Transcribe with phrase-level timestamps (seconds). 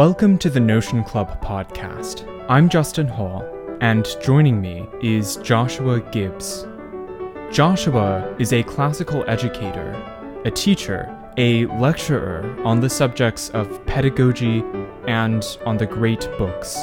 [0.00, 2.26] Welcome to the Notion Club podcast.
[2.48, 3.44] I'm Justin Hall,
[3.82, 6.66] and joining me is Joshua Gibbs.
[7.52, 9.92] Joshua is a classical educator,
[10.46, 14.64] a teacher, a lecturer on the subjects of pedagogy
[15.06, 16.78] and on the great books.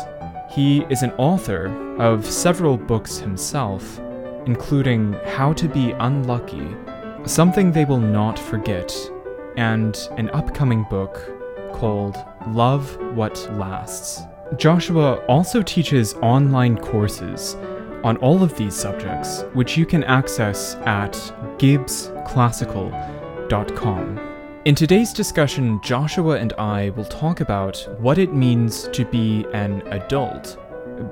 [0.52, 3.98] He is an author of several books himself,
[4.46, 6.68] including How to Be Unlucky,
[7.26, 8.96] Something They Will Not Forget,
[9.56, 11.20] and an upcoming book
[11.74, 12.16] called
[12.54, 14.24] Love What Lasts.
[14.58, 17.56] Joshua also teaches online courses
[18.04, 21.14] on all of these subjects, which you can access at
[21.58, 24.20] gibbsclassical.com.
[24.66, 29.82] In today's discussion, Joshua and I will talk about what it means to be an
[29.88, 30.58] adult,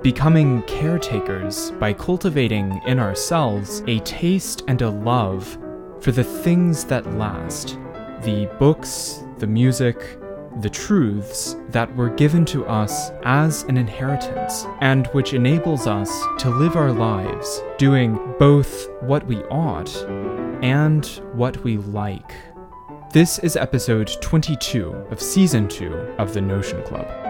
[0.01, 5.57] becoming caretakers by cultivating in ourselves a taste and a love
[6.01, 7.77] for the things that last
[8.23, 10.17] the books, the music,
[10.61, 16.49] the truths that were given to us as an inheritance, and which enables us to
[16.49, 19.93] live our lives doing both what we ought
[20.63, 22.33] and what we like.
[23.11, 27.24] This is episode 22 of season 2 of the Notion Club.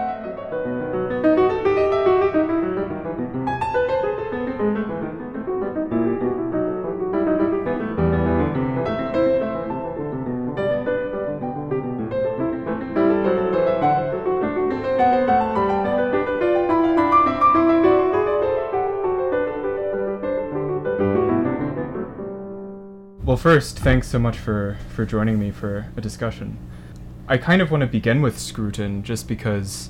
[23.46, 26.58] First, thanks so much for, for joining me for a discussion.
[27.28, 29.88] I kind of want to begin with Scruton just because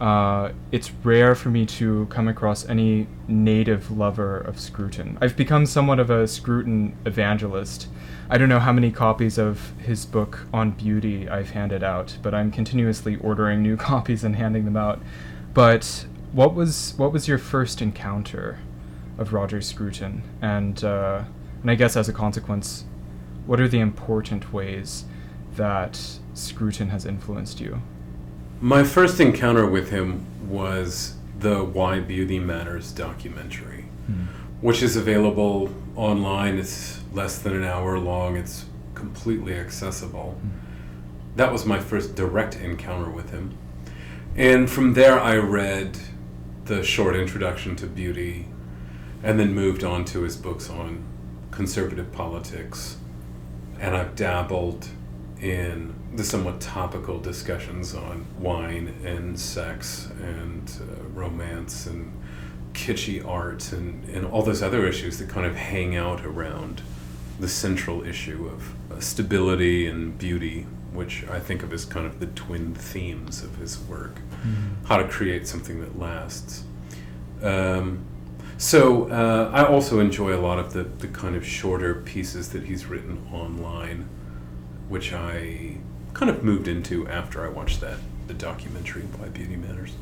[0.00, 5.16] uh, it's rare for me to come across any native lover of Scruton.
[5.20, 7.86] I've become somewhat of a Scruton evangelist.
[8.30, 12.34] I don't know how many copies of his book on beauty I've handed out, but
[12.34, 15.00] I'm continuously ordering new copies and handing them out.
[15.54, 18.58] But what was what was your first encounter
[19.18, 20.24] of Roger Scruton?
[20.42, 21.22] And uh,
[21.62, 22.84] and I guess as a consequence,
[23.46, 25.04] what are the important ways
[25.56, 25.98] that
[26.34, 27.80] Scruton has influenced you?
[28.60, 34.24] My first encounter with him was the Why Beauty Matters documentary, Hmm.
[34.60, 36.58] which is available online.
[36.58, 38.64] It's less than an hour long, it's
[38.94, 40.40] completely accessible.
[41.36, 43.54] That was my first direct encounter with him.
[44.36, 45.98] And from there, I read
[46.64, 48.46] the short introduction to beauty
[49.22, 51.02] and then moved on to his books on
[51.58, 52.98] conservative politics.
[53.80, 54.86] And I've dabbled
[55.40, 62.12] in the somewhat topical discussions on wine and sex and uh, romance and
[62.74, 66.80] kitschy art and, and all those other issues that kind of hang out around
[67.40, 72.20] the central issue of uh, stability and beauty, which I think of as kind of
[72.20, 74.20] the twin themes of his work
[74.84, 76.62] how to create something that lasts.
[77.42, 78.04] Um,
[78.58, 82.64] so uh, I also enjoy a lot of the, the kind of shorter pieces that
[82.64, 84.08] he's written online,
[84.88, 85.76] which I
[86.12, 89.92] kind of moved into after I watched that the documentary Why Beauty Matters.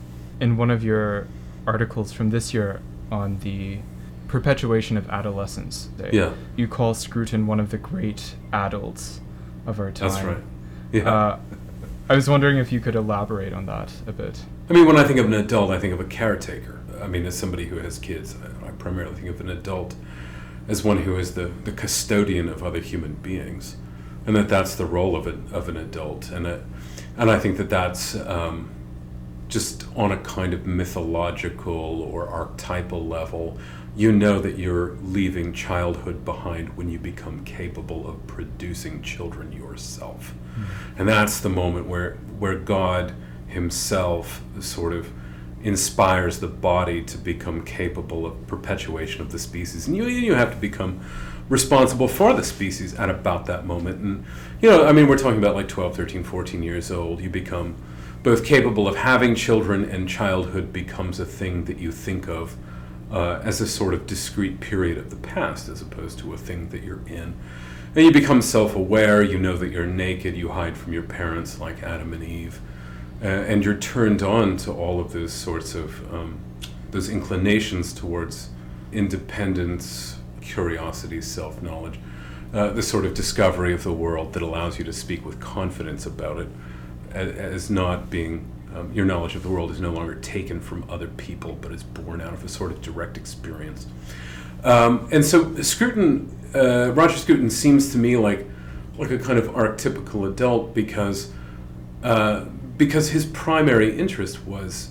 [0.41, 1.29] In one of your
[1.67, 2.81] articles from this year
[3.13, 3.79] on the
[4.27, 6.33] perpetuation of adolescence, Day, Yeah.
[6.57, 9.21] you call Scruton one of the great adults
[9.67, 10.09] of our time.
[10.09, 10.43] That's right.
[10.93, 11.09] Yeah.
[11.09, 11.39] Uh,
[12.09, 14.41] I was wondering if you could elaborate on that a bit.
[14.69, 16.81] I mean, when I think of an adult, I think of a caretaker.
[17.03, 19.95] I mean, as somebody who has kids, I, I primarily think of an adult
[20.69, 23.77] as one who is the, the custodian of other human beings,
[24.27, 26.31] and that that's the role of an of an adult.
[26.31, 26.63] And it,
[27.17, 28.71] and I think that that's um,
[29.49, 33.59] just on a kind of mythological or archetypal level.
[33.95, 40.35] You know that you're leaving childhood behind when you become capable of producing children yourself.
[40.99, 43.15] And that's the moment where, where God
[43.47, 45.11] Himself sort of
[45.67, 49.89] inspires the body to become capable of perpetuation of the species.
[49.89, 51.01] And you, you have to become
[51.49, 54.01] responsible for the species at about that moment.
[54.01, 54.25] And,
[54.61, 57.21] you know, I mean, we're talking about like 12, 13, 14 years old.
[57.21, 57.77] You become
[58.23, 62.57] both capable of having children, and childhood becomes a thing that you think of
[63.11, 66.69] uh, as a sort of discrete period of the past as opposed to a thing
[66.71, 67.35] that you're in.
[67.95, 71.61] And you become self aware, you know that you're naked, you hide from your parents
[71.61, 72.61] like Adam and Eve,
[73.23, 76.39] uh, and you're turned on to all of those sorts of um,
[76.91, 78.51] those inclinations towards
[78.93, 81.99] independence, curiosity, self knowledge,
[82.55, 86.07] uh, the sort of discovery of the world that allows you to speak with confidence
[86.07, 86.49] about it
[87.13, 88.53] as, as not being.
[88.75, 91.83] Um, your knowledge of the world is no longer taken from other people, but is
[91.83, 93.87] born out of a sort of direct experience.
[94.65, 98.47] Um, and so Scruton, uh, Roger Scruton seems to me like
[98.99, 101.31] like a kind of archetypical adult because
[102.03, 104.91] uh, because his primary interest was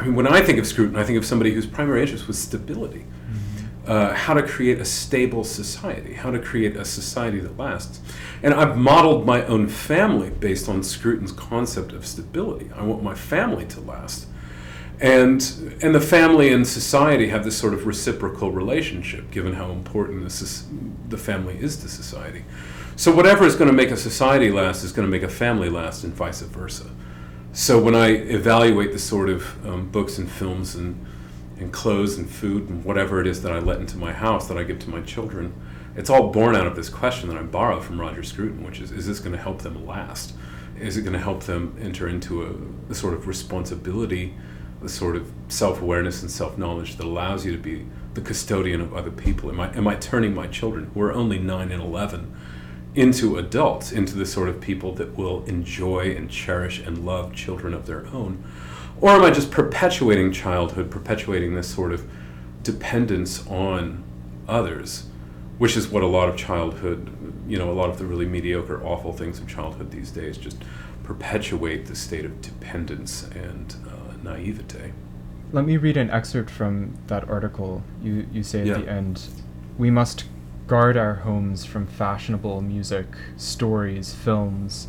[0.00, 2.38] I mean, when I think of Scruton, I think of somebody whose primary interest was
[2.38, 3.00] stability.
[3.00, 3.90] Mm-hmm.
[3.90, 8.00] Uh, how to create a stable society, how to create a society that lasts.
[8.42, 12.70] And I've modeled my own family based on Scruton's concept of stability.
[12.74, 14.26] I want my family to last.
[15.00, 15.42] And,
[15.82, 20.66] and the family and society have this sort of reciprocal relationship, given how important this
[21.08, 22.44] the family is to society.
[23.00, 25.70] So, whatever is going to make a society last is going to make a family
[25.70, 26.84] last, and vice versa.
[27.54, 31.06] So, when I evaluate the sort of um, books and films and,
[31.58, 34.58] and clothes and food and whatever it is that I let into my house that
[34.58, 35.54] I give to my children,
[35.96, 38.92] it's all born out of this question that I borrow from Roger Scruton, which is
[38.92, 40.34] is this going to help them last?
[40.78, 44.34] Is it going to help them enter into a, a sort of responsibility,
[44.84, 48.82] a sort of self awareness and self knowledge that allows you to be the custodian
[48.82, 49.48] of other people?
[49.48, 52.36] Am I, am I turning my children, who are only 9 and 11,
[52.94, 57.74] into adults, into the sort of people that will enjoy and cherish and love children
[57.74, 58.44] of their own?
[59.00, 62.08] Or am I just perpetuating childhood, perpetuating this sort of
[62.62, 64.04] dependence on
[64.48, 65.04] others?
[65.60, 67.10] which is what a lot of childhood,
[67.46, 70.56] you know, a lot of the really mediocre, awful things of childhood these days just
[71.02, 74.94] perpetuate the state of dependence and uh, naivete.
[75.52, 77.82] Let me read an excerpt from that article.
[78.02, 78.78] You, you say at yeah.
[78.78, 79.22] the end,
[79.76, 80.24] we must
[80.70, 83.06] guard our homes from fashionable music,
[83.36, 84.86] stories, films,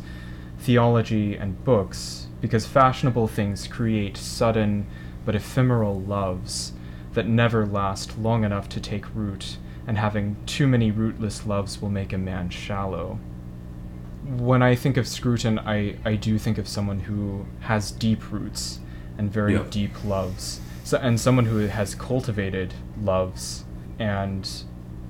[0.60, 4.86] theology, and books, because fashionable things create sudden
[5.26, 6.72] but ephemeral loves
[7.14, 11.90] that never last long enough to take root and having too many rootless loves will
[11.90, 13.18] make a man shallow.
[14.24, 18.78] When I think of Scruton, I, I do think of someone who has deep roots
[19.18, 19.64] and very yeah.
[19.68, 20.60] deep loves.
[20.84, 23.64] So, and someone who has cultivated loves
[23.98, 24.48] and,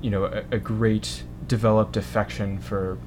[0.03, 2.99] you know, a, a great developed affection for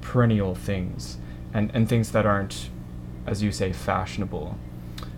[0.00, 1.18] perennial things
[1.52, 2.70] and, and things that aren't,
[3.26, 4.56] as you say, fashionable.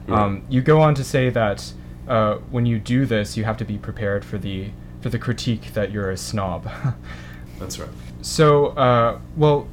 [0.08, 0.22] Yeah.
[0.22, 1.72] Um, you go on to say that
[2.08, 5.74] uh, when you do this, you have to be prepared for the for the critique
[5.74, 6.68] that you're a snob.
[7.58, 7.90] That's right.
[8.22, 9.68] So, uh, well,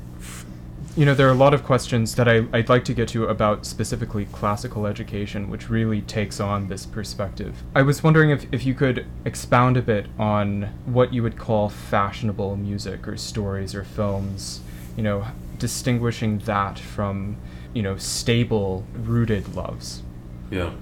[0.95, 3.25] you know, there are a lot of questions that I, I'd like to get to
[3.25, 7.63] about specifically classical education, which really takes on this perspective.
[7.73, 11.69] I was wondering if, if you could expound a bit on what you would call
[11.69, 14.61] fashionable music or stories or films,
[14.95, 15.25] you know,
[15.57, 17.37] distinguishing that from,
[17.73, 20.03] you know, stable, rooted loves.
[20.51, 20.73] Yeah.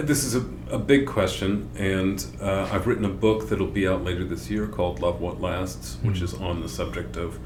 [0.00, 4.04] This is a, a big question, and uh, I've written a book that'll be out
[4.04, 6.08] later this year called Love What Lasts, mm-hmm.
[6.08, 7.38] which is on the subject of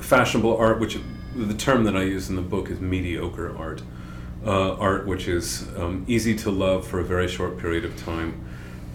[0.00, 0.98] fashionable art, which
[1.34, 3.82] the term that I use in the book is mediocre art.
[4.44, 8.44] Uh, art which is um, easy to love for a very short period of time,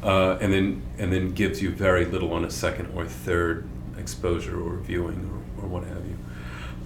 [0.04, 3.66] uh, and then and then gives you very little on a second or third
[3.98, 6.18] exposure or viewing or, or what have you.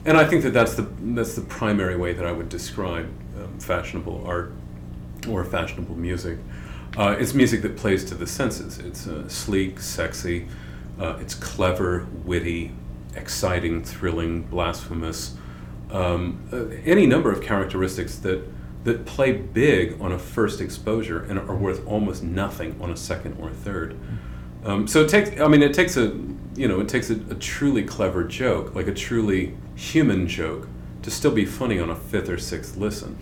[0.05, 3.59] And I think that that's the that's the primary way that I would describe um,
[3.59, 4.53] fashionable art
[5.27, 6.37] or fashionable music.
[6.97, 8.77] Uh, it's music that plays to the senses.
[8.77, 10.47] It's uh, sleek, sexy,
[10.99, 12.73] uh, it's clever, witty,
[13.15, 15.35] exciting, thrilling, blasphemous.
[15.91, 18.47] Um, uh, any number of characteristics that
[18.83, 23.37] that play big on a first exposure and are worth almost nothing on a second
[23.39, 23.95] or a third.
[24.63, 25.39] Um, so it takes.
[25.39, 26.17] I mean, it takes a
[26.55, 30.67] you know it takes a, a truly clever joke, like a truly human joke,
[31.03, 33.17] to still be funny on a fifth or sixth listen.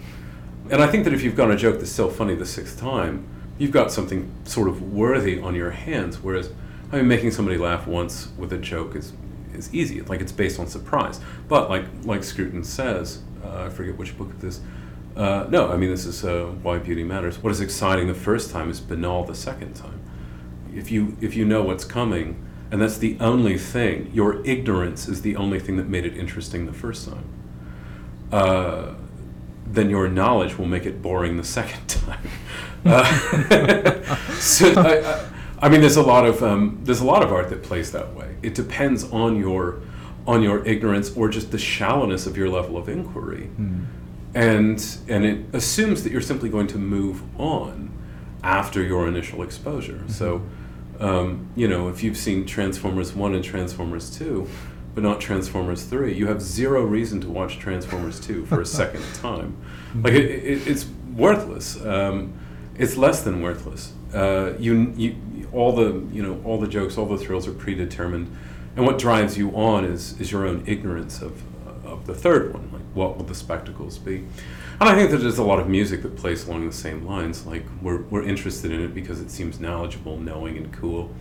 [0.69, 3.27] And I think that if you've got a joke that's so funny the sixth time,
[3.57, 6.21] you've got something sort of worthy on your hands.
[6.21, 6.51] Whereas,
[6.91, 9.13] I mean, making somebody laugh once with a joke is
[9.59, 10.01] is easy.
[10.01, 11.19] Like it's based on surprise.
[11.47, 14.61] But like like Scruton says, uh, I forget which book it is.
[15.15, 17.37] Uh, no, I mean this is uh, why beauty matters.
[17.43, 19.99] What is exciting the first time is banal the second time.
[20.73, 24.09] If you if you know what's coming, and that's the only thing.
[24.13, 27.25] Your ignorance is the only thing that made it interesting the first time.
[28.31, 28.93] Uh,
[29.65, 32.27] then your knowledge will make it boring the second time.
[32.85, 33.03] Uh,
[34.39, 35.25] so I, I,
[35.61, 38.13] I, mean, there's a lot of um, there's a lot of art that plays that
[38.15, 38.35] way.
[38.41, 39.81] It depends on your
[40.27, 43.85] on your ignorance or just the shallowness of your level of inquiry, mm.
[44.35, 47.91] and and it assumes that you're simply going to move on
[48.43, 49.93] after your initial exposure.
[49.93, 50.09] Mm-hmm.
[50.09, 50.41] So.
[51.01, 54.45] Um, you know, if you've seen Transformers 1 and Transformers 2,
[54.95, 56.13] but not Transformers 3.
[56.13, 59.55] You have zero reason to watch Transformers 2 for a second time.
[59.95, 61.83] Like, it, it, it's worthless.
[61.85, 62.33] Um,
[62.77, 63.93] it's less than worthless.
[64.13, 65.15] Uh, you, you,
[65.53, 68.35] all the, you know, all the jokes, all the thrills are predetermined.
[68.75, 71.41] And what drives you on is, is your own ignorance of,
[71.85, 72.69] of the third one.
[72.71, 74.25] Like, what will the spectacles be?
[74.79, 77.45] And I think that there's a lot of music that plays along the same lines.
[77.45, 81.11] Like, we're, we're interested in it because it seems knowledgeable, knowing, and cool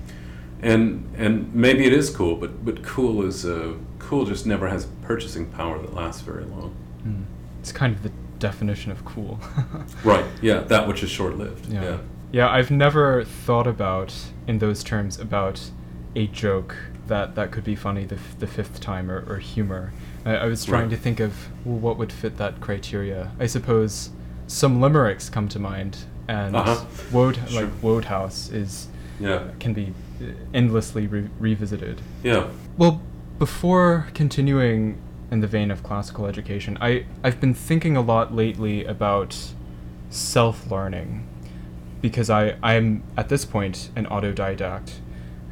[0.63, 4.87] and and maybe it is cool, but but cool is uh, cool just never has
[5.03, 6.75] purchasing power that lasts very long.
[7.07, 7.25] Mm.
[7.61, 9.39] It's kind of the definition of cool.
[10.05, 10.25] right.
[10.43, 10.61] Yeah.
[10.61, 11.67] That which is short lived.
[11.67, 11.83] Yeah.
[11.83, 11.99] yeah.
[12.33, 14.15] Yeah, I've never thought about
[14.47, 15.71] in those terms about
[16.15, 19.93] a joke that that could be funny the, f- the fifth time or, or humor.
[20.27, 20.91] I, I was trying Right.
[20.91, 23.31] to think of well, what would fit that criteria.
[23.41, 24.11] I suppose
[24.47, 26.85] some limericks come to mind, and Uh-huh.
[27.13, 27.63] Woad Sure.
[27.63, 29.45] like Wodehouse is Yeah.
[29.59, 32.03] can be uh, endlessly re- revisited.
[32.23, 32.49] Yeah.
[32.77, 33.01] Well,
[33.39, 34.99] before continuing
[35.31, 39.35] in the vein of classical education, I, I've been thinking a lot lately about
[40.11, 41.27] self learning
[42.01, 44.93] because I, I'm at this point an autodidact,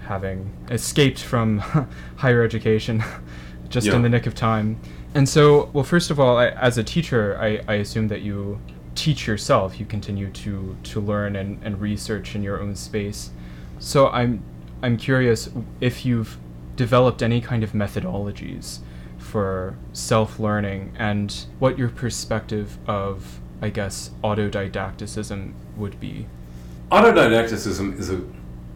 [0.06, 1.58] having escaped from
[2.16, 3.02] higher education
[3.68, 3.96] just Yeah.
[3.96, 4.78] in the nick of time.
[5.14, 8.60] And so, well, first of all, I, as a teacher, I, I assume that you
[8.94, 13.30] teach yourself, you continue to, to learn and, and research in your own space.
[13.78, 14.42] So I'm
[14.82, 15.48] I'm curious
[15.80, 16.36] if you've
[16.76, 18.80] developed any kind of methodologies
[19.18, 26.26] for self-learning and what your perspective of I guess autodidacticism would be.
[26.90, 28.23] Autodidacticism is a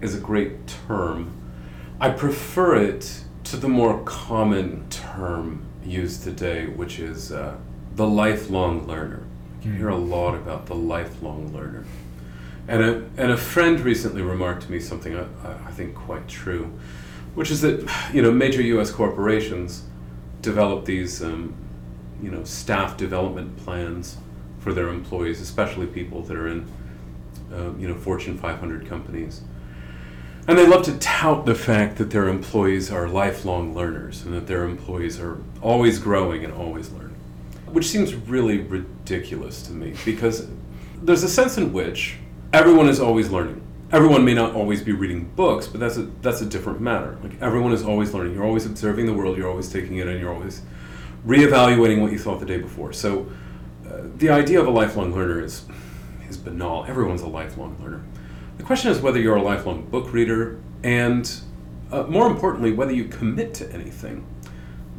[0.00, 1.32] is a great term.
[2.00, 7.56] I prefer it to the more common term used today, which is uh,
[7.94, 9.22] the lifelong learner.
[9.62, 11.84] You hear a lot about the lifelong learner.
[12.66, 16.26] And a, and a friend recently remarked to me something I, I- I think quite
[16.28, 16.72] true,
[17.34, 18.90] which is that you know major U.S.
[18.90, 19.84] corporations
[20.42, 21.54] develop these um,
[22.22, 24.16] you know staff development plans
[24.58, 26.66] for their employees, especially people that are in
[27.52, 29.42] uh, you know Fortune 500 companies,
[30.46, 34.46] and they love to tout the fact that their employees are lifelong learners and that
[34.46, 37.16] their employees are always growing and always learning,
[37.66, 40.48] which seems really ridiculous to me because
[41.02, 42.16] there's a sense in which
[42.52, 43.62] everyone is always learning.
[43.92, 47.18] Everyone may not always be reading books, but that's a that's a different matter.
[47.22, 48.34] Like everyone is always learning.
[48.34, 49.36] You're always observing the world.
[49.36, 50.20] You're always taking it in.
[50.20, 50.62] You're always
[51.26, 52.92] reevaluating what you thought the day before.
[52.92, 53.30] So,
[53.86, 55.64] uh, the idea of a lifelong learner is
[56.30, 56.84] is banal.
[56.86, 58.02] Everyone's a lifelong learner.
[58.56, 61.30] The question is whether you're a lifelong book reader, and
[61.90, 64.24] uh, more importantly, whether you commit to anything.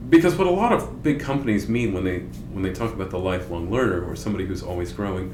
[0.09, 2.19] Because what a lot of big companies mean when they
[2.51, 5.33] when they talk about the lifelong learner or somebody who's always growing,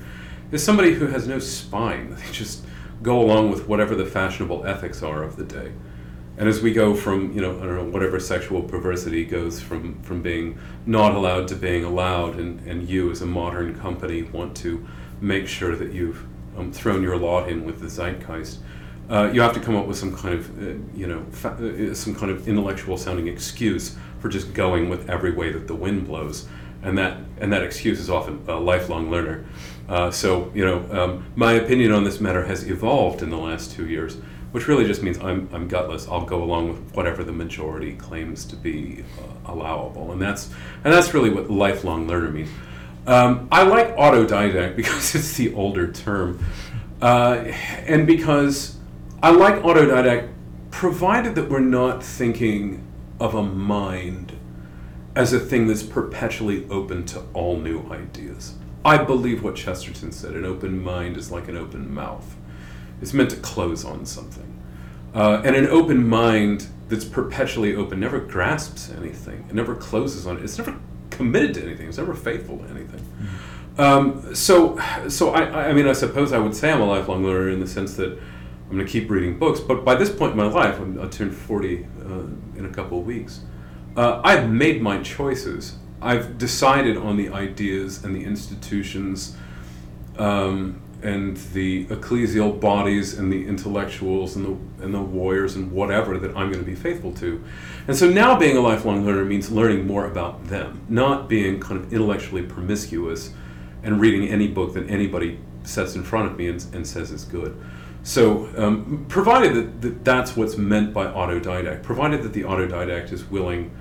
[0.52, 2.16] is somebody who has no spine.
[2.26, 2.64] They just
[3.02, 5.72] go along with whatever the fashionable ethics are of the day.
[6.38, 10.00] And as we go from, you know, I don't know, whatever sexual perversity goes from,
[10.04, 14.56] from being not allowed to being allowed, and, and you as a modern company want
[14.58, 14.88] to
[15.22, 16.26] make sure that you've
[16.58, 18.60] um, thrown your lot in with the zeitgeist,
[19.10, 21.94] uh, you have to come up with some kind of, uh, you know, fa- uh,
[21.94, 26.06] some kind of intellectual sounding excuse for just going with every way that the wind
[26.06, 26.48] blows.
[26.84, 29.46] And that, and that excuse is often a lifelong learner.
[29.90, 33.72] Uh, so, you know, um, my opinion on this matter has evolved in the last
[33.72, 34.18] two years,
[34.52, 36.08] which really just means I'm, I'm gutless.
[36.08, 40.50] I'll go along with whatever the majority claims to be uh, allowable, and that's
[40.84, 42.50] and that's really what lifelong learner means.
[43.08, 46.44] Um, I like autodidact because it's the older term,
[47.02, 47.36] uh,
[47.88, 48.78] and because
[49.24, 50.30] I like autodidact,
[50.72, 52.86] provided that we're not thinking
[53.20, 54.34] of a mind
[55.16, 58.56] as a thing that's perpetually open to all new ideas.
[58.84, 62.36] I believe what Chesterton said an open mind is like an open mouth.
[63.02, 64.62] It's meant to close on something.
[65.16, 70.38] Uh, and an open mind that's perpetually open never grasps anything, it never closes on
[70.38, 70.78] it, it's never
[71.18, 73.02] committed to anything, it's never faithful to anything.
[73.78, 77.50] Um, so, so I, I mean, I suppose I would say I'm a lifelong learner
[77.50, 79.60] in the sense that I'm going to keep reading books.
[79.60, 82.10] But by this point in my life, I'm, I turned 40 uh,
[82.58, 83.42] in a couple of weeks.
[83.96, 85.78] Uh, I've made my choices.
[86.02, 89.36] I've decided on the ideas and the institutions
[90.18, 96.18] um, and the ecclesial bodies and the intellectuals and the, and the warriors and whatever
[96.18, 97.44] that I'm going to be faithful to.
[97.88, 101.80] And so now being a lifelong learner means learning more about them, not being kind
[101.80, 103.32] of intellectually promiscuous
[103.84, 107.26] and reading any book that anybody sets in front of me and, and says is
[107.26, 107.60] good.
[108.04, 113.26] So, um, provided that, that that's what's meant by autodidact, provided that the autodidact is
[113.26, 113.72] willing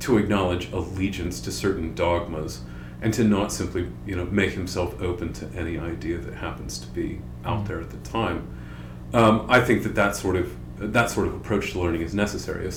[0.00, 2.60] to acknowledge allegiance to certain dogmas
[3.02, 6.86] and to not simply, you know, make himself open to any idea that happens to
[6.88, 8.48] be out there at the time,
[9.12, 12.68] um, I think that that sort of that sort of approach to learning is necessary.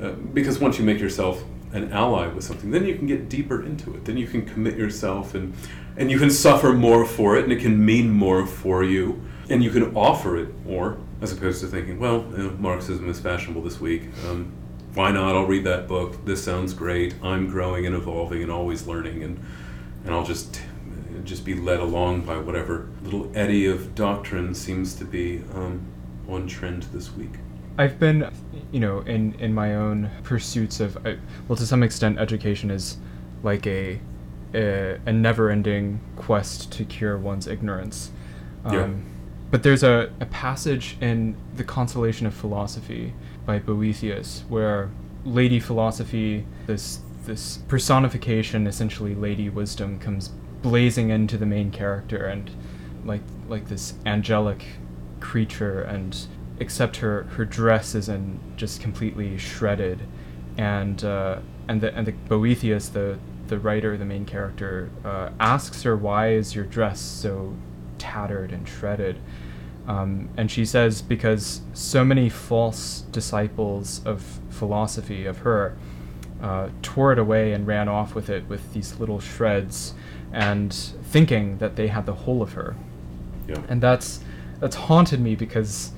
[0.00, 3.64] Uh, because once you make yourself an ally with something, then you can get deeper
[3.64, 4.04] into it.
[4.04, 5.54] Then you can commit yourself and
[5.96, 9.62] and you can suffer more for it, and it can mean more for you, and
[9.62, 13.62] you can offer it more, as opposed to thinking, well, you know, Marxism is fashionable
[13.62, 14.04] this week.
[14.28, 14.52] Um,
[14.94, 15.34] why not?
[15.34, 16.24] I'll read that book.
[16.24, 17.14] This sounds great.
[17.22, 19.42] I'm growing and evolving and always learning, and
[20.04, 20.60] and I'll just
[21.24, 25.80] just be led along by whatever little eddy of doctrine seems to be um,
[26.28, 27.30] on trend this week.
[27.78, 28.30] I've been,
[28.72, 31.18] you know, in in my own pursuits of, I-
[31.48, 32.96] well, to some extent, education is
[33.42, 34.00] like a
[34.54, 38.10] a, a never-ending quest to cure one's ignorance.
[38.66, 38.88] Um, Yeah.
[39.50, 43.12] But there's a, a passage in The Consolation of Philosophy
[43.44, 44.90] by Boethius where
[45.24, 50.28] Lady Philosophy, this this personification, essentially Lady Wisdom, comes
[50.60, 52.50] blazing into the main character and
[53.04, 54.64] like like this angelic
[55.20, 56.26] creature and
[56.58, 60.00] except her her dress is in just completely shredded.
[60.58, 65.82] And uh, and the and the Boethius the the writer the main character uh, asks
[65.82, 67.54] her why is your dress so
[67.98, 69.18] tattered and shredded
[69.86, 75.76] um, and she says because so many false disciples of philosophy of her
[76.42, 79.94] uh, tore it away and ran off with it with these little shreds
[80.32, 80.72] and
[81.04, 82.74] thinking that they had the whole of her
[83.48, 83.60] Yeah.
[83.68, 84.20] and that's
[84.60, 85.92] that's haunted me because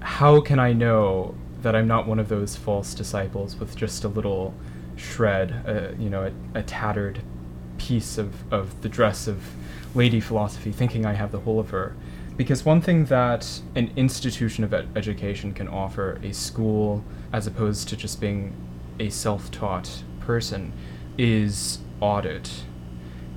[0.00, 4.08] how can I know that I'm not one of those false disciples with just a
[4.08, 4.54] little
[4.94, 7.20] shred, uh, you know, a, a tattered
[7.78, 9.42] piece of, of the dress of
[9.94, 11.96] lady philosophy, thinking I have the whole of her?
[12.38, 17.88] Because one thing that an institution of ed- education can offer a school, as opposed
[17.88, 18.54] to just being
[19.00, 20.72] a self taught person,
[21.18, 22.62] is audit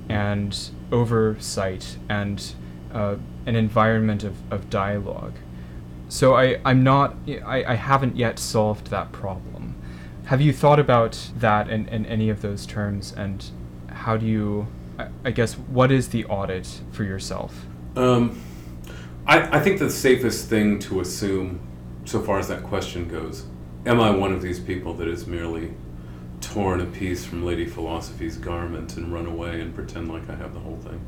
[0.08, 2.54] and oversight and
[2.94, 5.34] uh, an environment of, of dialogue.
[6.08, 9.74] So I, I'm not, I, I haven't yet solved that problem.
[10.26, 13.44] Have you thought about that in, in any of those terms and
[13.88, 17.66] how do you, I, I guess, what is the audit for yourself?
[17.96, 18.40] Um,
[19.26, 21.60] I, I think the safest thing to assume,
[22.04, 23.44] so far as that question goes,
[23.86, 25.74] am I one of these people that is merely
[26.40, 30.54] torn a piece from Lady Philosophy's garment and run away and pretend like I have
[30.54, 31.04] the whole thing?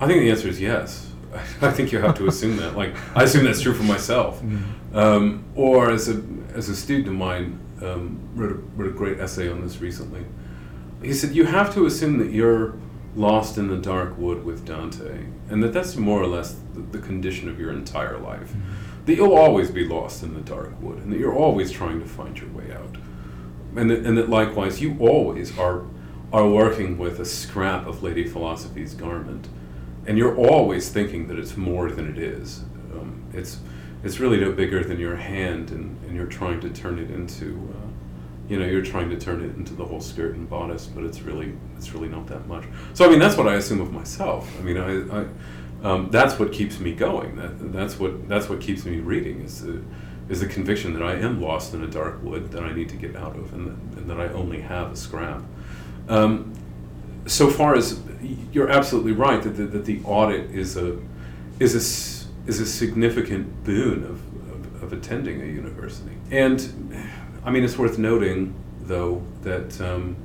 [0.00, 1.10] I think the answer is yes.
[1.60, 2.76] I think you have to assume that.
[2.76, 4.40] Like I assume that's true for myself.
[4.94, 6.22] Um, or as a
[6.54, 10.24] as a student of mine um, wrote a, wrote a great essay on this recently.
[11.02, 12.74] He said you have to assume that you're
[13.18, 16.98] lost in the dark wood with Dante, and that that's more or less the, the
[16.98, 18.52] condition of your entire life.
[19.06, 22.06] That you'll always be lost in the dark wood, and that you're always trying to
[22.06, 22.96] find your way out,
[23.76, 25.84] and that, and that likewise you always are
[26.32, 29.48] are working with a scrap of Lady Philosophy's garment,
[30.06, 32.64] and you're always thinking that it's more than it is.
[32.92, 33.60] Um, it's
[34.04, 37.74] it's really no bigger than your hand, and, and you're trying to turn it into,
[37.74, 37.77] uh,
[38.48, 41.20] you know, you're trying to turn it into the whole skirt and bodice, but it's
[41.20, 42.64] really it's really not that much.
[42.94, 44.50] So I mean, that's what I assume of myself.
[44.58, 45.26] I mean, I, I
[45.82, 47.36] um, that's what keeps me going.
[47.36, 49.82] That that's what that's what keeps me reading is the
[50.28, 52.96] is the conviction that I am lost in a dark wood that I need to
[52.96, 55.42] get out of, and that, and that I only have a scrap.
[56.08, 56.54] Um,
[57.26, 58.00] so far as
[58.52, 60.98] you're absolutely right that the, that the audit is a
[61.60, 66.72] is a is a significant boon of, of, of attending a university, and
[67.48, 70.16] I mean it's worth noting though that um,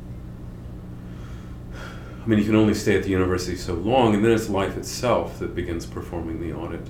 [1.73, 4.75] I mean you can only stay at the university so long, and then it's life
[4.75, 6.85] itself that begins performing the audit.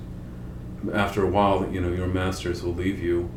[0.92, 3.30] After a while, you know your masters will leave you,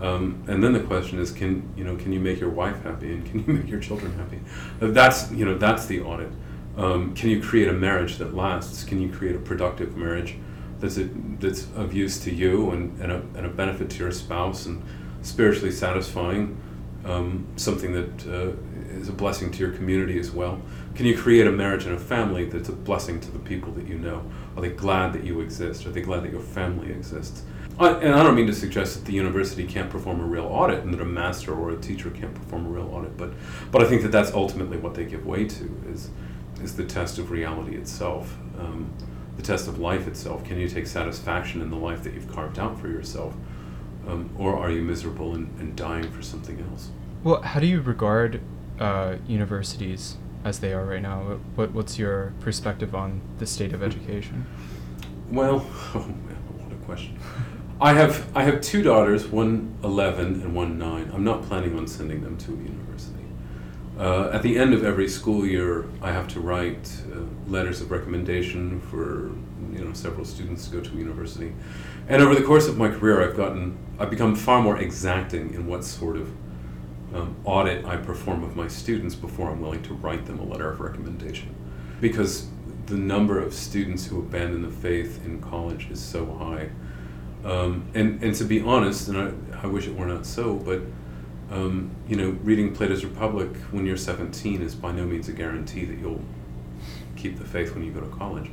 [0.00, 3.12] um, and then the question is, can you know, can you make your wife happy
[3.12, 4.40] and can you make your children happy?
[4.82, 6.32] Uh, That's you know, that's the audit.
[6.76, 8.82] Um, can you create a marriage that lasts?
[8.82, 10.34] Can you create a productive marriage
[10.80, 14.12] that's a, that's of use to you and, and, a, and a benefit to your
[14.12, 14.82] spouse and
[15.22, 16.60] spiritually satisfying?
[17.04, 18.52] Um, something that uh,
[18.98, 20.60] is a blessing to your community as well.
[20.94, 23.86] Can you create a marriage and a family that's a blessing to the people that
[23.86, 24.22] you know?
[24.56, 25.86] Are they glad that you exist?
[25.86, 27.44] Are they glad that your family exists?
[27.78, 30.82] I, and I don't mean to suggest that the university can't perform a real audit
[30.82, 33.32] and that a master or a teacher can't perform a real audit, but
[33.70, 36.10] but I think that that's ultimately what they give way to is
[36.60, 38.92] is the test of reality itself, um,
[39.36, 40.44] the test of life itself.
[40.44, 43.36] Can you take satisfaction in the life that you've carved out for yourself,
[44.08, 46.90] um, or are you miserable and, and dying for something else?
[47.22, 48.40] Well, how do you regard
[48.80, 51.38] uh, universities as they are right now?
[51.54, 54.46] What, what's your perspective on the state of education?
[55.30, 57.18] Well, oh man, what a question.
[57.80, 61.10] I have I have two daughters, one 11 and one 9.
[61.14, 62.77] I'm not planning on sending them to a university.
[63.98, 67.90] Uh, at the end of every school year, I have to write uh, letters of
[67.90, 69.32] recommendation for
[69.76, 71.52] you know several students to go to university.
[72.08, 75.66] And over the course of my career, I've gotten I've become far more exacting in
[75.66, 76.30] what sort of
[77.12, 80.70] um, audit I perform of my students before I'm willing to write them a letter
[80.70, 81.52] of recommendation,
[82.00, 82.46] because
[82.86, 86.70] the number of students who abandon the faith in college is so high.
[87.44, 90.82] Um, and, and to be honest, and I, I wish it were not so, but
[91.50, 95.84] um, you know, reading Plato's Republic when you're 17 is by no means a guarantee
[95.84, 96.22] that you'll
[97.16, 98.50] keep the faith when you go to college.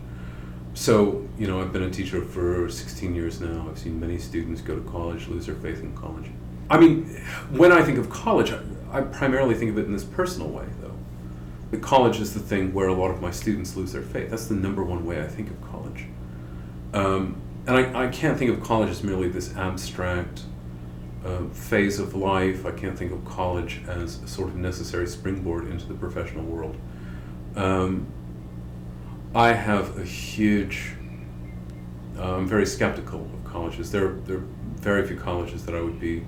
[0.73, 3.67] So, you know, I've been a teacher for 16 years now.
[3.69, 6.25] I've seen many students go to college, lose their faith in college.
[6.69, 7.05] I mean,
[7.51, 8.60] when I think of college, I,
[8.91, 10.95] I primarily think of it in this personal way, though.
[11.71, 14.29] The college is the thing where a lot of my students lose their faith.
[14.29, 16.05] That's the number one way I think of college.
[16.93, 20.41] Um, and I, I can't think of college as merely this abstract
[21.25, 22.65] uh, phase of life.
[22.65, 26.77] I can't think of college as a sort of necessary springboard into the professional world.
[27.55, 28.07] Um,
[29.33, 30.93] I have a huge,
[32.17, 33.91] uh, I'm very skeptical of colleges.
[33.91, 36.25] There, there are very few colleges that I would be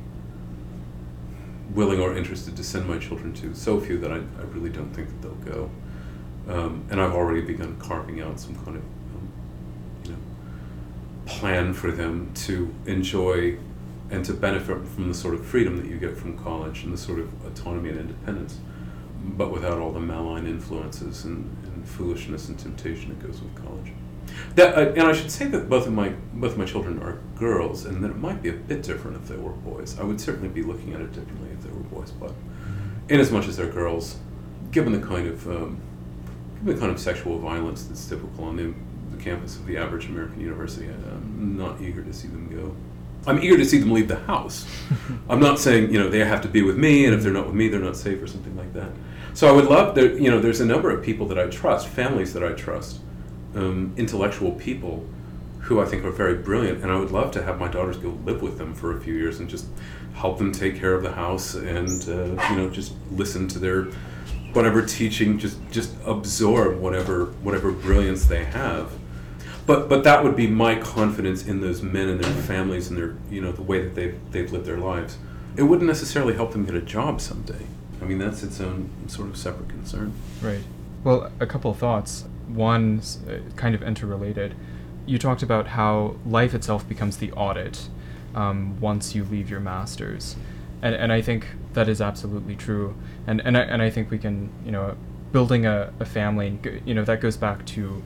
[1.74, 3.54] willing or interested to send my children to.
[3.54, 5.70] So few that I, I really don't think that they'll go.
[6.48, 9.32] Um, and I've already begun carving out some kind of um,
[10.06, 10.18] you know,
[11.26, 13.58] plan for them to enjoy
[14.10, 16.98] and to benefit from the sort of freedom that you get from college and the
[16.98, 18.60] sort of autonomy and independence,
[19.22, 23.92] but without all the malign influences and, and foolishness and temptation that goes with college.
[24.56, 27.20] That, uh, and I should say that both of my both of my children are
[27.36, 29.98] girls, and that it might be a bit different if they were boys.
[30.00, 32.34] I would certainly be looking at it differently if they were boys, but
[33.10, 34.18] in as much as they're girls,
[34.72, 35.82] given the kind of um,
[36.60, 38.74] given the kind of sexual violence that's typical on the,
[39.16, 42.76] the campus of the average American university, I'm not eager to see them go.
[43.28, 44.66] I'm eager to see them leave the house.
[45.30, 47.46] I'm not saying you know they have to be with me, and if they're not
[47.46, 48.90] with me, they're not safe or something like that.
[49.34, 50.18] So I would love there.
[50.18, 53.02] You know, there's a number of people that I trust, families that I trust,
[53.56, 55.06] um, intellectual people
[55.60, 58.18] who I think are very brilliant, and I would love to have my daughters go
[58.24, 59.66] live with them for a few years and just
[60.16, 63.88] help them take care of the house and uh, you know just listen to their
[64.54, 68.92] whatever teaching, just just absorb whatever whatever brilliance they have.
[69.68, 73.16] But but that would be my confidence in those men and their families and their
[73.30, 75.18] you know the way that they've they've lived their lives.
[75.58, 77.68] It wouldn't necessarily help them get a job someday.
[78.02, 80.14] I mean that's its own sort of separate concern.
[80.42, 80.62] Right.
[81.04, 82.26] Well, a couple of thoughts.
[82.48, 84.56] One, uh, kind of interrelated.
[85.06, 87.90] You talked about how life itself becomes the audit
[88.36, 90.38] um, once you leave your masters,
[90.82, 92.96] and and I think that is absolutely true.
[93.26, 94.96] And and I, and I think we can you know
[95.34, 98.02] building a, a family you know that goes back to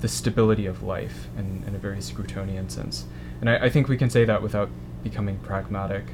[0.00, 3.04] the stability of life in, in a very Scrutonian sense.
[3.40, 4.70] And I, I think we can say that without
[5.02, 6.04] becoming pragmatic.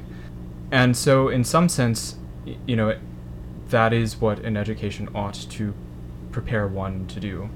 [0.71, 2.17] And so, in some sense,
[2.65, 2.97] you know,
[3.69, 5.73] that is what an education ought to
[6.31, 7.49] prepare one to do,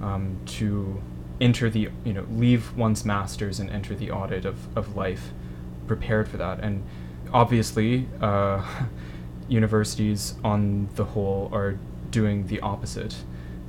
[0.00, 1.02] um, to
[1.40, 5.32] enter the, you know, leave one's masters and enter the audit of, of life
[5.86, 6.60] prepared for that.
[6.60, 6.84] And
[7.32, 8.64] obviously, uh,
[9.48, 11.78] universities on the whole are
[12.10, 13.16] doing the opposite.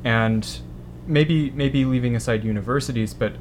[0.04, 0.60] And
[1.08, 3.34] maybe maybe leaving aside universities, but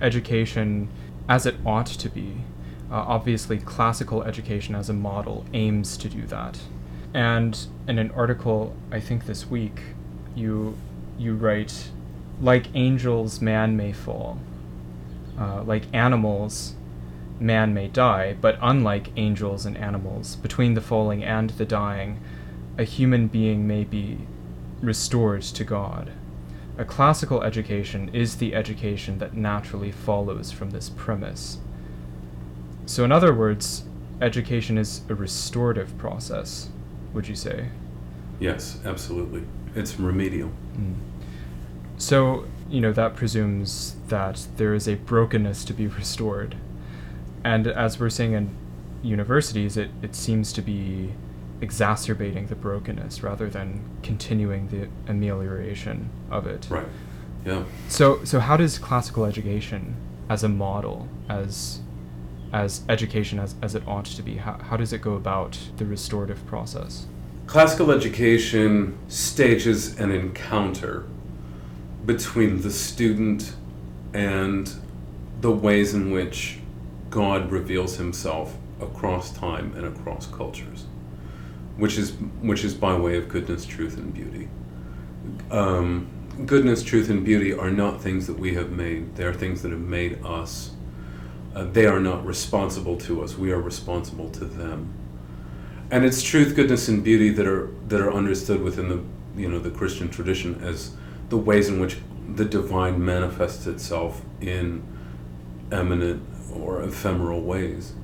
[0.00, 0.88] education
[1.28, 2.38] as it ought to be.
[2.90, 6.58] Uh, obviously, classical education as a model aims to do that.
[7.14, 9.80] And in an article, I think this week,
[10.34, 10.76] you
[11.18, 11.90] you write,
[12.40, 14.38] like angels, man may fall.
[15.38, 16.74] Uh, like animals,
[17.38, 22.20] man may die, but unlike angels and animals, between the falling and the dying,
[22.76, 24.18] a human being may be
[24.80, 26.12] restored to God.
[26.80, 31.58] A classical education is the education that naturally follows from this premise.
[32.86, 33.84] So, in other words,
[34.22, 36.70] education is a restorative process,
[37.12, 37.68] would you say?
[38.38, 39.42] Yes, absolutely.
[39.74, 40.52] It's remedial.
[40.74, 40.94] Mm.
[41.98, 46.56] So, you know, that presumes that there is a brokenness to be restored.
[47.44, 48.56] And as we're seeing in
[49.02, 51.12] universities, it, it seems to be
[51.60, 56.66] exacerbating the brokenness rather than continuing the amelioration of it.
[56.70, 56.86] Right.
[57.44, 57.64] Yeah.
[57.88, 59.96] So, so how does classical education,
[60.28, 61.80] as a model, as
[62.52, 65.84] as education as, as it ought to be, how, how does it go about the
[65.84, 67.06] restorative process?
[67.46, 71.04] Classical education stages an encounter
[72.06, 73.54] between the student
[74.14, 74.72] and
[75.40, 76.58] the ways in which
[77.08, 80.86] God reveals himself across time and across cultures,
[81.80, 82.12] which is,
[82.42, 84.48] which is by way of goodness, truth, and beauty.
[85.50, 86.08] Um,
[86.44, 89.70] goodness, truth, and beauty are not things that we have made, they are things that
[89.70, 90.72] have made us.
[91.54, 94.92] Uh, they are not responsible to us, we are responsible to them.
[95.90, 99.02] And it's truth, goodness, and beauty that are, that are understood within the,
[99.40, 100.94] you know, the Christian tradition as
[101.30, 101.96] the ways in which
[102.34, 104.82] the divine manifests itself in
[105.72, 106.22] eminent
[106.54, 107.94] or ephemeral ways.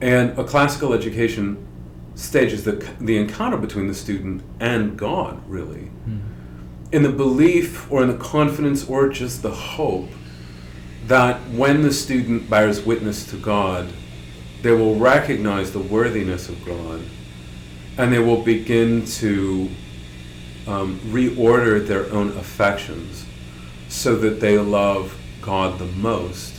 [0.00, 1.66] And a classical education
[2.14, 6.20] stages the, the encounter between the student and God, really, mm.
[6.92, 10.10] in the belief or in the confidence or just the hope
[11.06, 13.92] that when the student bears witness to God,
[14.62, 17.00] they will recognize the worthiness of God
[17.96, 19.68] and they will begin to
[20.66, 23.24] um, reorder their own affections
[23.88, 26.54] so that they love God the most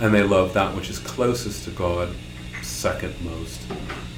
[0.00, 2.14] and they love that which is closest to God
[2.62, 3.60] second most,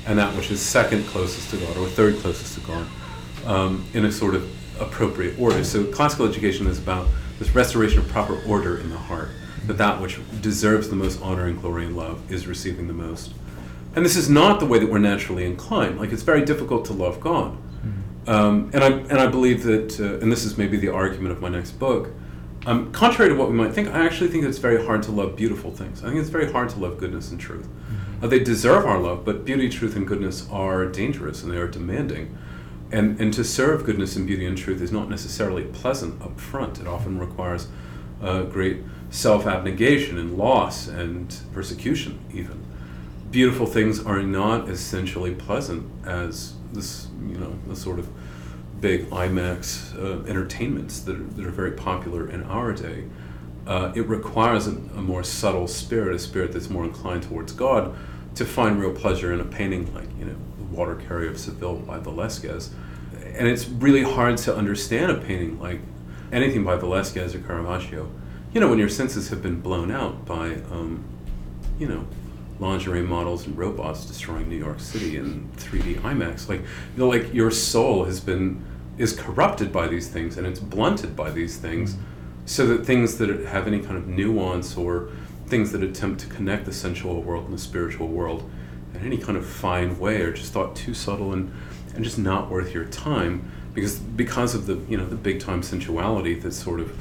[0.06, 2.86] and that which is second closest to God or third closest to God
[3.46, 5.64] um, in a sort of appropriate order.
[5.64, 9.30] So classical education is about this restoration of proper order in the heart,
[9.66, 13.34] that that which deserves the most honor and glory and love is receiving the most.
[13.96, 15.98] And this is not the way that we're naturally inclined.
[15.98, 17.56] Like it's very difficult to love God.
[17.56, 18.30] Mm-hmm.
[18.30, 21.40] Um, and I and I believe that, uh, and this is maybe the argument of
[21.40, 22.10] my next book.
[22.66, 25.36] Um, contrary to what we might think, I actually think it's very hard to love
[25.36, 26.02] beautiful things.
[26.02, 27.66] I think it's very hard to love goodness and truth.
[27.66, 28.03] Mm-hmm.
[28.24, 31.68] Uh, they deserve our love, but beauty, truth, and goodness are dangerous and they are
[31.68, 32.38] demanding.
[32.90, 36.80] And, and to serve goodness and beauty and truth is not necessarily pleasant up front.
[36.80, 37.68] It often requires
[38.22, 38.78] uh, great
[39.10, 42.64] self abnegation and loss and persecution, even.
[43.30, 48.08] Beautiful things are not essentially pleasant as this, you know, the sort of
[48.80, 53.04] big IMAX uh, entertainments that are, that are very popular in our day.
[53.66, 57.94] Uh, it requires a, a more subtle spirit, a spirit that's more inclined towards God,
[58.34, 61.76] to find real pleasure in a painting like, you know, The Water Carrier of Seville
[61.76, 62.70] by Velasquez.
[63.34, 65.80] And it's really hard to understand a painting like
[66.32, 68.10] anything by Velasquez or Caravaggio.
[68.52, 71.04] You know, when your senses have been blown out by, um,
[71.78, 72.06] you know,
[72.60, 76.48] lingerie models and robots destroying New York City in 3D IMAX.
[76.48, 78.64] Like, you know, like your soul has been
[78.96, 81.96] is corrupted by these things and it's blunted by these things,
[82.46, 85.10] so that things that have any kind of nuance or
[85.46, 88.50] things that attempt to connect the sensual world and the spiritual world
[88.94, 91.52] in any kind of fine way are just thought too subtle and,
[91.94, 95.62] and just not worth your time because because of the you know the big time
[95.62, 96.96] sensuality that sort of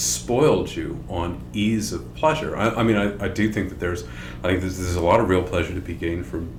[0.00, 2.56] spoiled you on ease of pleasure.
[2.56, 4.04] I, I mean, I, I do think that there's,
[4.42, 6.50] I think there's, there's a lot of real pleasure to be gained from,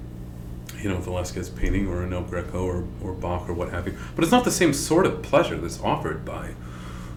[0.79, 3.97] you know, Velasquez painting or an El Greco or, or Bach or what have you.
[4.15, 6.53] But it's not the same sort of pleasure that's offered by,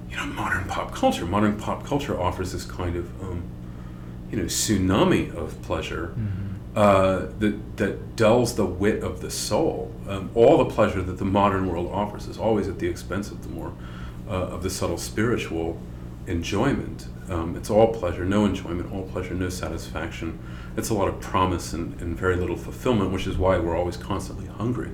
[0.09, 1.27] you know, modern pop culture.
[1.27, 3.43] Modern pop culture offers this kind of, um,
[4.31, 6.15] you know, tsunami of pleasure.
[6.75, 9.93] Uh, that that dulls the wit of the soul.
[10.09, 13.45] Um, all the pleasure that the modern world offers is always at the expense of
[13.45, 13.73] the more
[14.29, 15.79] uh, of the subtle spiritual
[16.27, 17.07] enjoyment.
[17.29, 20.39] Um, it's all pleasure, no enjoyment, all pleasure, no satisfaction.
[20.77, 23.97] It's a lot of promise and, and very little fulfillment, which is why we're always
[23.97, 24.91] constantly hungry.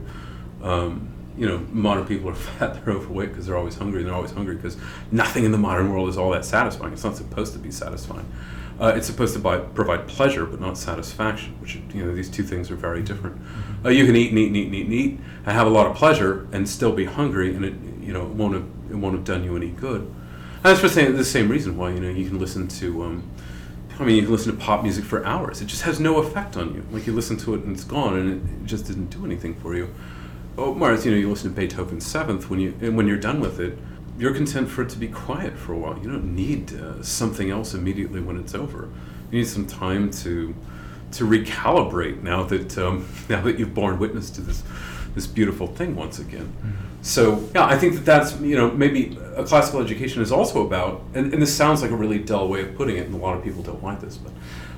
[0.62, 4.14] Um, you know, modern people are fat, they're overweight because they're always hungry, and they're
[4.14, 4.77] always hungry because
[5.11, 6.93] nothing in the modern world is all that satisfying.
[6.93, 8.31] It's not supposed to be satisfying.
[8.81, 11.55] Uh, it's supposed to buy, provide pleasure, but not satisfaction.
[11.61, 13.40] Which you know, these two things are very different.
[13.85, 15.11] Uh, you can eat and eat and eat and eat and eat
[15.45, 18.31] and have a lot of pleasure and still be hungry, and it you know it
[18.31, 20.01] won't have it won't have done you any good.
[20.01, 23.03] And that's for saying the same reason why you know you can listen to.
[23.05, 23.31] Um,
[23.99, 25.61] I mean, you can listen to pop music for hours.
[25.61, 26.87] It just has no effect on you.
[26.90, 29.77] Like you listen to it and it's gone, and it, just didn't do anything for
[29.77, 29.95] you.
[30.57, 33.40] Oh, whereas you know you listen to Beethoven's Seventh when you and when you're done
[33.40, 33.77] with it,
[34.21, 35.99] you're content for it to be quiet for a while.
[35.99, 38.91] You don't need uh, something else immediately when it's over.
[39.31, 40.55] You need some time to
[41.13, 44.63] to recalibrate now that um, now that you've borne witness to this
[45.15, 46.53] this beautiful thing once again.
[47.03, 51.03] So yeah, I think that that's you know maybe a classical education is also about,
[51.15, 53.39] and, and this sounds like a really dull way of putting it, and a lot
[53.39, 54.33] of people don't like this, but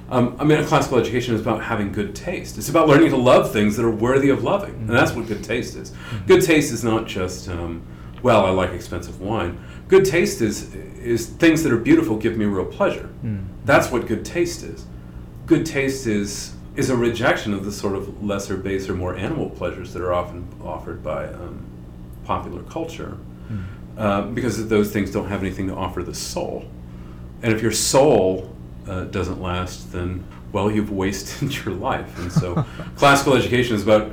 [0.08, 2.58] um, I mean a classical education is about having good taste.
[2.58, 5.42] It's about learning to love things that are worthy of loving, and that's what good
[5.42, 5.92] taste is.
[6.28, 7.82] Good taste is not just um,
[8.22, 9.62] well, I like expensive wine.
[9.88, 13.08] Good taste is is things that are beautiful give me real pleasure.
[13.64, 14.86] That's what good taste is.
[15.46, 19.92] Good taste is is a rejection of the sort of lesser, baser, more animal pleasures
[19.92, 21.62] that are often offered by um,
[22.24, 23.18] popular culture,
[23.98, 26.64] uh, because those things don't have anything to offer the soul.
[27.42, 28.54] And if your soul
[28.86, 32.18] uh, doesn't last, then well, you've wasted your life.
[32.18, 32.64] And so,
[32.96, 34.12] classical education is about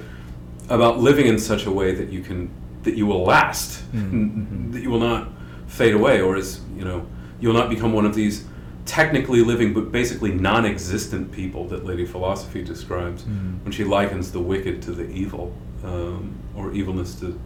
[0.69, 2.51] about living in such a way that you can
[2.83, 4.71] that you will last, Mm-hmm.
[4.71, 5.29] that you will not
[5.67, 7.05] fade away, or as you know,
[7.39, 8.45] you will not become one of these
[8.85, 13.63] technically living but basically non-existent people that Lady Philosophy describes Mm.
[13.63, 17.39] when she likens the wicked to the evil, um, or evilness to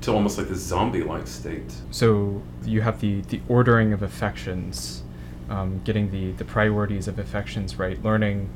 [0.00, 1.72] to almost like a zombie-like state.
[1.90, 5.02] So you have the, the ordering of affections,
[5.50, 8.48] um, getting the, the priorities of affections right, learning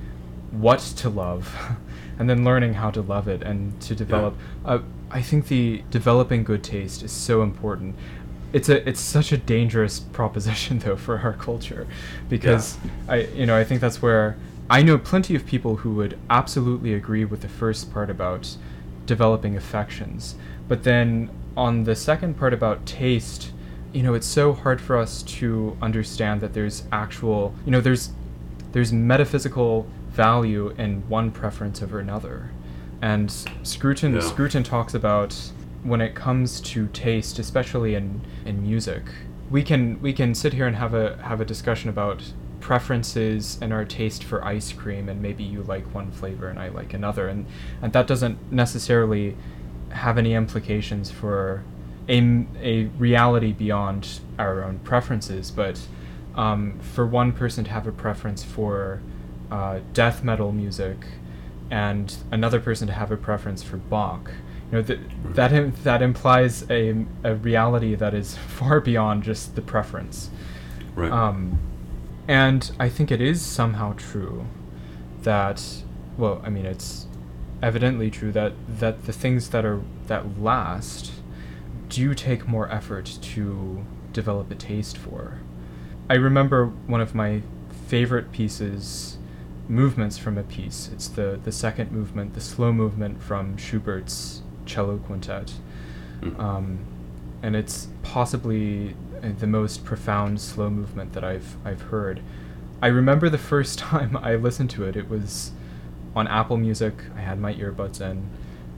[0.53, 1.53] what to love,
[2.18, 4.35] and then learning how to love it and to develop.
[4.64, 7.96] Uh, I think the developing good taste is so important.
[8.53, 11.87] It's a it's such a dangerous proposition though for our culture,
[12.29, 14.37] because I you know I think that's where
[14.70, 18.57] I know plenty of people who would absolutely agree with the first part about
[19.07, 20.35] developing affections.
[20.68, 23.53] But then on the second part about taste,
[23.92, 28.11] you know, it's so hard for us to understand that there's actual, you know, there's
[28.72, 32.51] there's metaphysical value in one preference over another.
[33.01, 33.31] And
[33.62, 34.20] Scruton Yeah.
[34.20, 35.35] Scruton talks about
[35.83, 39.03] when it comes to taste, especially in, in music,
[39.51, 43.72] we can we can sit here and have a have a discussion about preferences and
[43.72, 47.29] our taste for ice cream and maybe you like one flavor and I like another
[47.29, 47.44] and
[47.83, 49.37] and that doesn't necessarily
[49.90, 51.64] have any implications for
[52.09, 55.81] a, a reality beyond our own preferences, but
[56.35, 59.01] um, for one person to have a preference for
[59.53, 60.97] uh, death metal music
[61.71, 64.31] and another person to have a preference for Bach,
[64.71, 69.55] you know, th- that Im- that implies a, a reality that is far beyond just
[69.55, 70.31] the preference.
[70.95, 71.12] Right.
[71.12, 71.59] Um,
[72.27, 74.47] and I think it is somehow true
[75.23, 75.62] that,
[76.17, 77.07] well, I mean, it's
[77.62, 81.12] evidently true that that the things that are that last
[81.91, 83.85] do take more effort to
[84.15, 85.41] develop a taste for.
[86.09, 87.43] I remember one of my
[87.87, 89.19] favorite pieces,
[89.68, 90.90] movements from a piece.
[90.92, 95.55] It's the the second movement, the slow movement from Schubert's cello quintet,
[96.22, 96.38] Mm.
[96.38, 96.79] um,
[97.42, 102.20] and it's possibly uh, the most profound slow movement that I've I've heard.
[102.81, 104.96] I remember the first time I listened to it.
[104.96, 105.53] It was
[106.14, 106.94] on Apple Music.
[107.16, 108.29] I had my earbuds in,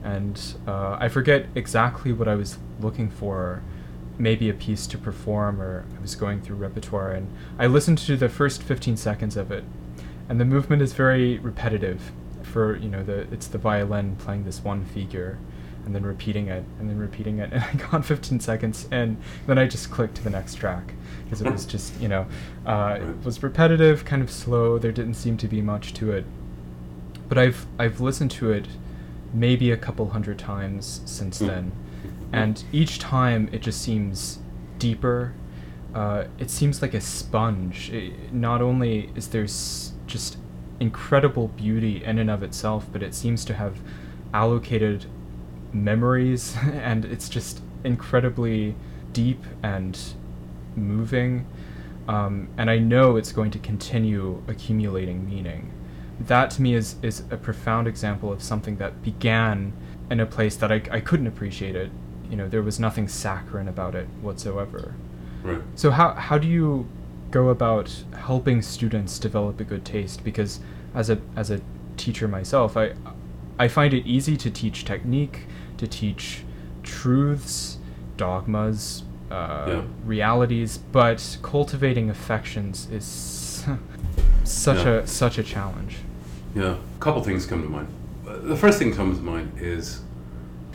[0.03, 3.61] and uh, I forget exactly what I was looking for.
[4.17, 7.27] Maybe a piece to perform, or I was going through repertoire, and
[7.59, 9.65] I listened to the first 15 seconds of it,
[10.29, 12.11] and the movement is very repetitive.
[12.43, 15.37] For you know, the it's the violin playing this one figure,
[15.85, 19.57] and then repeating it, and then repeating it, and I got 15 seconds, and then
[19.57, 22.27] I just clicked to the next track because it was just you know,
[22.65, 24.77] uh, it was repetitive, kind of slow.
[24.77, 26.25] There didn't seem to be much to it,
[27.27, 28.67] but I've I've listened to it
[29.33, 31.47] maybe a couple hundred times since Mm.
[31.47, 31.71] then,
[32.31, 34.39] and each time it just seems
[34.79, 35.33] deeper.
[35.93, 37.89] Uh, it seems like a sponge.
[37.91, 40.37] It, not only is there s- just
[40.79, 43.79] incredible beauty in and of itself, but it seems to have
[44.33, 45.05] allocated
[45.73, 48.75] memories, and it's just incredibly
[49.11, 49.99] deep and
[50.75, 51.45] moving.
[52.07, 55.73] Um, and I know it's going to continue accumulating meaning.
[56.17, 59.73] That to me is, is a profound example of something that began
[60.09, 61.91] in a place that I, I couldn't appreciate it.
[62.29, 64.95] You know, there was nothing saccharine about it whatsoever.
[65.43, 65.61] Right.
[65.75, 66.87] So how how do you
[67.31, 70.23] go about helping students develop a good taste?
[70.23, 70.59] Because
[70.93, 71.61] as a as a
[71.97, 72.93] teacher myself, I
[73.59, 75.41] I find it easy to teach technique,
[75.77, 76.43] to teach
[76.83, 77.77] truths,
[78.17, 79.81] dogmas, uh, Yeah.
[80.05, 83.05] realities, but cultivating affections is
[84.43, 85.01] such Yeah.
[85.03, 85.97] a such a challenge.
[86.55, 87.87] Yeah, a couple things come to mind.
[88.25, 90.01] The first thing that comes to mind is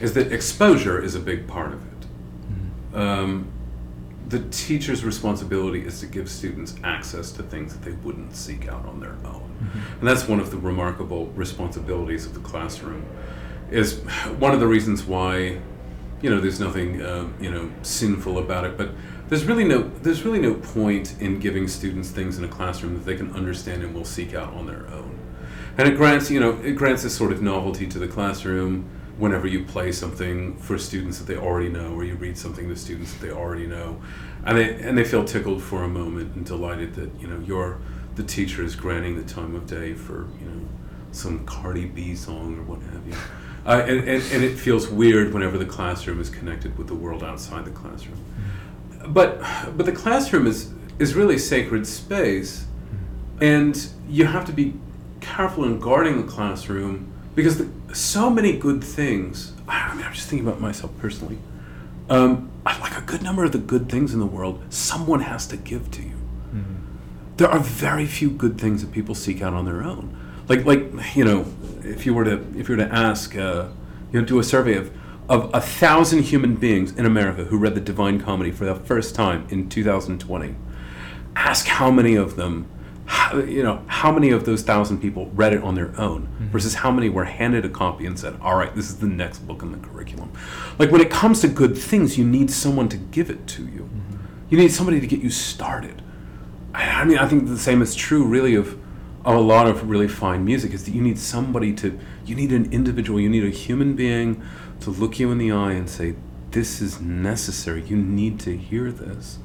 [0.01, 2.97] is that exposure is a big part of it.
[2.97, 3.47] Um,
[4.31, 8.87] the teacher's responsibility is to give students access to things that they wouldn't seek out
[8.87, 13.05] on their own, and that's one of the remarkable responsibilities of the classroom.
[13.71, 13.99] Is
[14.39, 15.61] one of the reasons why,
[16.23, 18.93] you know, there's nothing um, you know sinful about it, but
[19.29, 23.05] there's really no there's really no point in giving students things in a classroom that
[23.05, 25.19] they can understand and will seek out on their own.
[25.77, 28.89] And it grants, you know, it grants this sort of novelty to the classroom
[29.21, 32.75] whenever you play something for students that they already know, or you read something to
[32.75, 34.01] students that they already know,
[34.45, 37.79] and they and they feel tickled for a moment and delighted that you know you're
[38.17, 40.69] the teacher is granting the time of day for you know
[41.13, 43.15] some Cardi B song or what have you.
[43.67, 47.23] Uh, and, and, and it feels weird whenever the classroom is connected with the world
[47.23, 48.25] outside the classroom.
[49.09, 49.43] But
[49.77, 52.67] but the classroom is is really sacred space,
[53.41, 54.75] and you have to be
[55.21, 59.53] careful in guarding the classroom because the, so many good things.
[59.69, 61.39] I mean, I'm just thinking about myself personally.
[62.09, 65.47] Um, I- like a good number of the good things in the world, someone has
[65.49, 66.13] to give to you.
[67.37, 70.15] There are very few good things that people seek out on their own.
[70.49, 71.47] Like like you know,
[71.83, 73.69] if you were to if you were to ask, uh,
[74.13, 74.91] you know, do a survey of
[75.29, 79.15] of a thousand human beings in America who read the Divine Comedy for the first
[79.15, 80.55] time in 2020,
[81.37, 82.67] ask how many of them,
[83.11, 86.47] how, you know, how many of those thousand people read it on their own mm-hmm.
[86.51, 89.41] versus how many were handed a copy and said, all right, this is the next
[89.41, 90.31] book in the curriculum.
[90.79, 93.91] Like when it comes to good things, you need someone to give it to you.
[93.91, 94.17] Mm-hmm.
[94.51, 96.03] You need somebody to get you started.
[96.73, 98.79] I I mean, I think the same is true, really, of,
[99.25, 100.73] of a lot of really fine music.
[100.73, 104.41] Is that you need somebody to, you need an individual, you need a human being
[104.81, 106.15] to look you in the eye and say,
[106.53, 107.83] "This is necessary.
[107.83, 109.39] You need to hear this."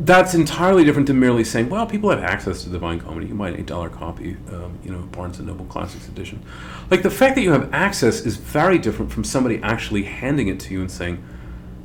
[0.00, 3.26] That's entirely different than merely saying, "Well, people have access to Divine Comedy.
[3.26, 6.40] You buy an eight dollar copy, um, you know, Barnes and Noble Classics edition."
[6.88, 10.60] Like the fact that you have access is very different from somebody actually handing it
[10.60, 11.22] to you and saying,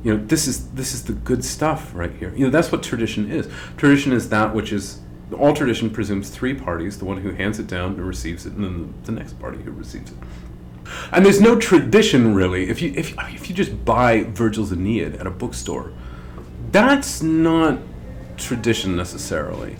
[0.04, 2.82] you know this is this is the good stuff right here you know that's what
[2.82, 5.00] tradition is tradition is that which is
[5.38, 8.62] all tradition presumes three parties the one who hands it down and receives it and
[8.62, 10.18] then the, the next party who receives it
[11.12, 15.26] and there's no tradition really if you if, if you just buy virgil's aeneid at
[15.26, 15.92] a bookstore
[16.70, 17.78] that's not
[18.36, 19.76] tradition necessarily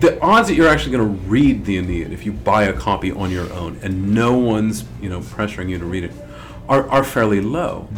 [0.00, 3.12] the odds that you're actually going to read the aeneid if you buy a copy
[3.12, 6.12] on your own and no one's you know pressuring you to read it
[6.68, 7.88] are, are fairly low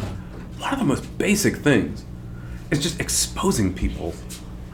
[0.57, 2.03] one of the most basic things
[2.71, 4.13] is just exposing people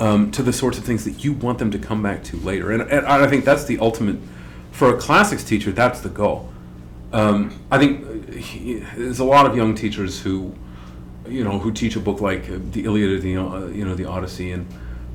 [0.02, 2.72] um, to the sorts of things that you want them to come back to later.
[2.72, 4.18] And, and I think that's the ultimate,
[4.72, 6.50] for a classics teacher, that's the goal.
[7.14, 10.56] Um, I think uh, he, there's a lot of young teachers who,
[11.28, 13.94] you know, who teach a book like uh, the Iliad or the, uh, you know,
[13.94, 14.66] the Odyssey, and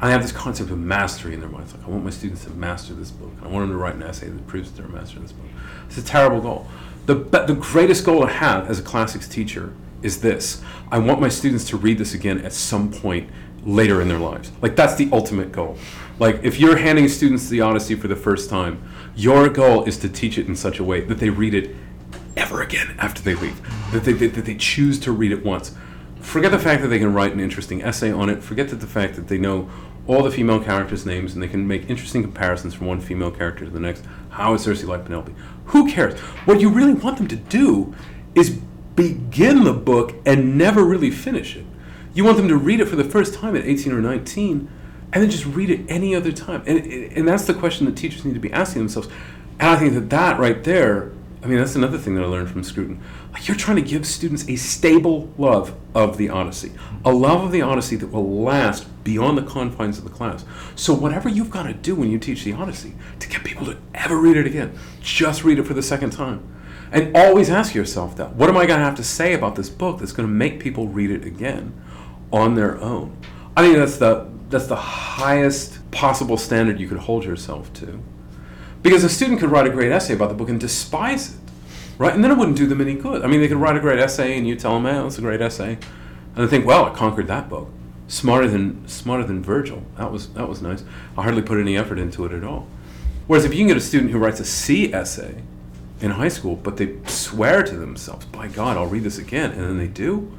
[0.00, 1.72] I have this concept of mastery in their minds.
[1.72, 3.32] Like, I want my students to master this book.
[3.42, 5.46] I want them to write an essay that proves that they're mastering this book.
[5.86, 6.66] It's a terrible goal.
[7.06, 9.72] The, the greatest goal I have as a classics teacher
[10.02, 13.30] is this I want my students to read this again at some point
[13.64, 14.52] later in their lives.
[14.60, 15.78] Like, that's the ultimate goal.
[16.18, 20.08] Like, if you're handing students the Odyssey for the first time, your goal is to
[20.08, 21.74] teach it in such a way that they read it
[22.36, 23.60] ever again after they leave,
[23.92, 25.74] that they, that they choose to read it once.
[26.26, 28.86] Forget the fact that they can write an interesting essay on it, forget that the
[28.88, 29.70] fact that they know
[30.08, 33.64] all the female characters' names and they can make interesting comparisons from one female character
[33.64, 34.04] to the next.
[34.30, 35.32] How is Circe like Penelope?
[35.66, 36.18] Who cares?
[36.44, 37.94] What you really want them to do
[38.34, 38.50] is
[38.96, 41.64] begin the book and never really finish it.
[42.12, 44.68] You want them to read it for the first time at 18 or 19
[45.12, 46.64] and then just read it any other time.
[46.66, 49.08] And, and that's the question that teachers need to be asking themselves.
[49.60, 51.12] And I think that that right there,
[51.44, 53.00] I mean, that's another thing that I learned from Scruton.
[53.42, 56.72] You're trying to give students a stable love of the Odyssey,
[57.04, 60.44] a love of the Odyssey that will last beyond the confines of the class.
[60.74, 63.76] So whatever you've got to do when you teach the Odyssey to get people to
[63.94, 66.48] ever read it again, just read it for the second time.
[66.90, 68.34] And always ask yourself that.
[68.34, 70.60] What am I going to have to say about this book that's going to make
[70.60, 71.74] people read it again
[72.32, 73.16] on their own?
[73.56, 78.00] I think that's the that's the highest possible standard you could hold yourself to.
[78.82, 81.40] Because a student could write a great essay about the book and despise it,
[81.98, 82.14] right?
[82.14, 83.22] And then it wouldn't do them any good.
[83.22, 85.20] I mean, they could write a great essay and you tell them, "Man, it's a
[85.20, 85.78] great essay,"
[86.34, 87.70] and they think, "Well, I conquered that book."
[88.08, 89.82] smarter than smarter than Virgil.
[89.96, 90.84] That was that was nice.
[91.16, 92.66] I hardly put any effort into it at all.
[93.26, 95.42] Whereas if you can get a student who writes a C essay
[96.00, 99.62] in high school, but they swear to themselves, "By God, I'll read this again," and
[99.62, 100.30] then they do,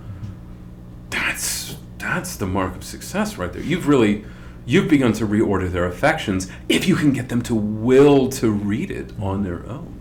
[1.10, 3.62] that's that's the mark of success right there.
[3.62, 4.24] You've really
[4.66, 8.92] you've begun to reorder their affections if you can get them to will to read
[8.92, 9.97] it on their own.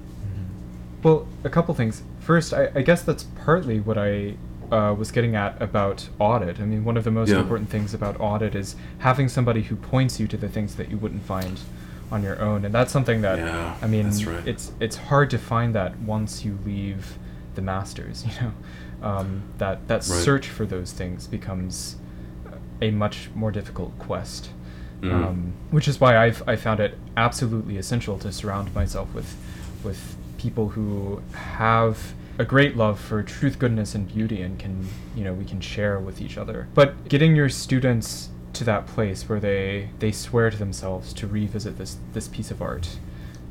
[1.07, 2.02] Well, a couple things.
[2.18, 4.34] First, I, I guess that's partly what I
[4.72, 6.59] uh, was getting at about audit.
[6.59, 7.38] I mean, one of the most yeah.
[7.38, 10.96] important things about audit is having somebody who points you to the things that you
[10.96, 11.61] wouldn't find
[12.11, 14.48] on your own, and that's something that yeah, I mean, right.
[14.48, 17.18] it's it's hard to find that once you leave
[17.54, 18.24] the masters.
[18.40, 18.52] You know,
[19.09, 20.24] um, that that right.
[20.24, 21.98] search for those things becomes
[22.82, 24.50] a much more difficult quest.
[25.02, 25.12] Mm.
[25.12, 29.36] Um, which is why I've I found it absolutely essential to surround myself with
[29.84, 30.16] with
[30.47, 34.86] people who have a great love for truth, goodness, and beauty, and can
[35.16, 36.68] you know we can share with each other.
[36.72, 41.78] But getting your students to that place where they they swear to themselves to revisit
[41.78, 43.01] this this piece of art.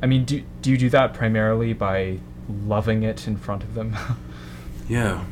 [0.02, 2.20] I mean, do do you do that primarily by
[2.66, 3.98] loving it in front of them?
[4.88, 5.26] yeah.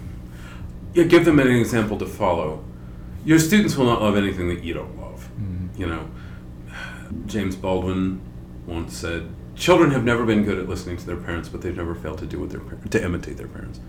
[0.94, 2.64] Yeah, give them an example to follow.
[3.24, 5.30] Your students will not love anything that you don't love.
[5.40, 5.82] Mm-hmm.
[5.82, 6.10] You know,
[7.26, 8.22] James Baldwin
[8.68, 9.30] once said,
[9.64, 12.26] children have never been good at listening to their parents, but they've never failed to
[12.26, 13.80] do what their to imitate their parents.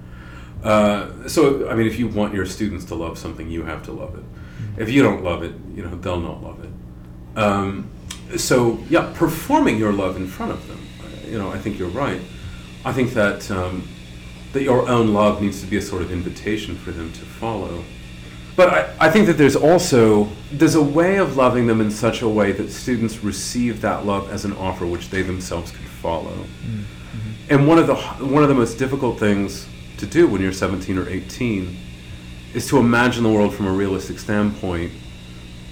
[0.62, 3.92] Uh, so, I mean, if you want your students to love something, you have to
[3.92, 4.22] love it.
[4.22, 4.82] Mm-hmm.
[4.82, 6.70] If you don't love it, you know they'll not love it.
[7.36, 7.90] Um,
[8.36, 10.80] so, yeah, performing your love in front of them.
[11.00, 12.20] Uh, you know, I think you're right.
[12.84, 13.88] I think that um,
[14.52, 17.82] that your own love needs to be a sort of invitation for them to follow.
[18.56, 22.22] But I, I think that there's also there's a way of loving them in such
[22.22, 26.32] a way that students receive that love as an offer which they themselves can follow.
[26.32, 26.82] Mm-hmm.
[27.50, 29.66] And one of the one of the most difficult things
[29.98, 31.76] to do when you're 17 or 18
[32.54, 34.92] is to imagine the world from a realistic standpoint,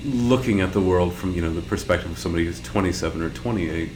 [0.05, 3.91] looking at the world from you know the perspective of somebody who's 27 or 28.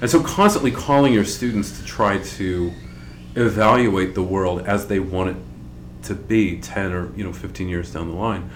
[0.00, 2.72] And so constantly calling your students to try to
[3.34, 5.36] evaluate the world as they want it
[6.02, 8.50] to be 10 or you know 15 years down the line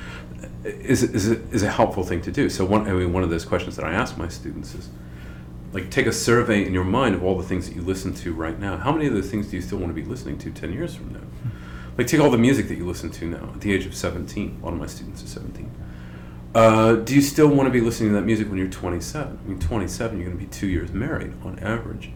[0.65, 2.49] is, is, is a helpful thing to do.
[2.49, 4.89] So one, I mean, one of those questions that I ask my students is
[5.73, 8.33] like take a survey in your mind of all the things that you listen to
[8.33, 8.77] right now.
[8.77, 10.95] How many of those things do you still want to be listening to 10 years
[10.95, 11.21] from now?
[11.97, 14.59] Like take all the music that you listen to now at the age of 17
[14.61, 15.71] a lot of my students are 17
[16.55, 19.49] uh, do you still want to be listening to that music when you're 27 i
[19.49, 22.11] mean 27 you're going to be two years married on average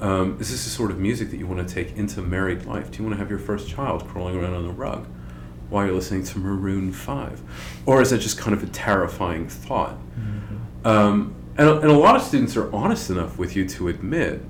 [0.00, 2.90] um, is this the sort of music that you want to take into married life?
[2.90, 5.06] Do you want to have your first child crawling around on the rug
[5.70, 7.82] while you're listening to Maroon 5?
[7.86, 9.96] Or is that just kind of a terrifying thought?
[9.96, 10.86] Mm-hmm.
[10.86, 14.42] Um, and, and a lot of students are honest enough with you to admit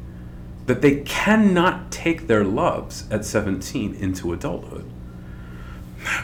[0.66, 4.88] that they cannot take their loves at 17 into adulthood.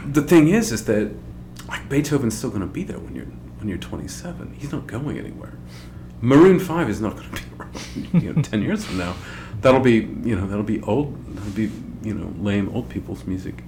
[0.07, 1.13] The thing is, is that
[1.67, 4.57] like Beethoven's still going to be there when you're when you're 27.
[4.59, 5.55] He's not going anywhere.
[6.25, 9.15] Maroon Five is not going to be around you know, ten years from now.
[9.61, 11.09] That'll be you know that'll be old.
[11.37, 11.71] That'll be
[12.03, 13.63] you know lame old people's music.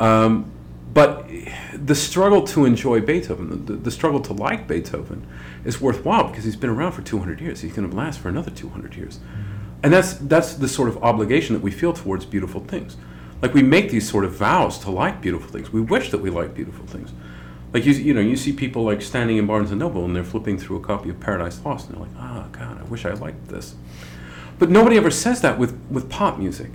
[0.00, 0.50] Um,
[0.94, 1.26] But
[1.74, 5.26] the struggle to enjoy Beethoven, the, the struggle to like Beethoven,
[5.64, 7.62] is worthwhile because he's been around for 200 years.
[7.62, 9.20] He's going to last for another 200 years.
[9.82, 12.96] And that's, that's the sort of obligation that we feel towards beautiful things.
[13.40, 15.72] Like we make these sort of vows to like beautiful things.
[15.72, 17.12] We wish that we like beautiful things.
[17.72, 20.24] Like you, you know, you see people like standing in Barnes and Noble and they're
[20.24, 23.06] flipping through a copy of Paradise Lost and they're like, "Ah, oh, God, I wish
[23.06, 23.74] I liked this."
[24.58, 26.70] But nobody ever says that with, with pop music.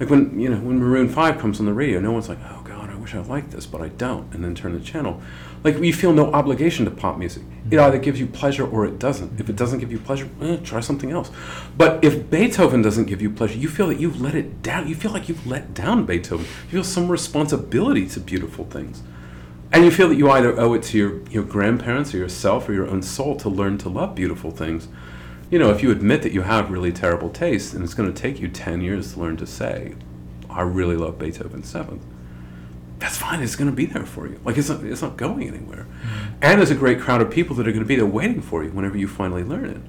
[0.00, 2.62] Like when you know when Maroon Five comes on the radio, no one's like, "Oh
[2.64, 5.22] God, I wish I liked this," but I don't, and then turn the channel.
[5.62, 7.44] Like we feel no obligation to pop music.
[7.70, 9.38] It either gives you pleasure or it doesn't.
[9.40, 11.30] If it doesn't give you pleasure, eh, try something else.
[11.78, 14.88] But if Beethoven doesn't give you pleasure, you feel that you've let it down.
[14.88, 16.44] You feel like you've let down Beethoven.
[16.44, 19.00] You feel some responsibility to beautiful things.
[19.74, 22.72] And you feel that you either owe it to your, your grandparents or yourself or
[22.72, 24.86] your own soul to learn to love beautiful things.
[25.50, 28.22] You know, if you admit that you have really terrible taste, and it's going to
[28.22, 29.96] take you 10 years to learn to say,
[30.48, 32.04] I really love Beethoven's Seventh,
[33.00, 33.42] that's fine.
[33.42, 34.38] It's going to be there for you.
[34.44, 35.88] Like, it's not, it's not going anywhere.
[35.88, 36.34] Mm-hmm.
[36.40, 38.62] And there's a great crowd of people that are going to be there waiting for
[38.62, 39.80] you whenever you finally learn it.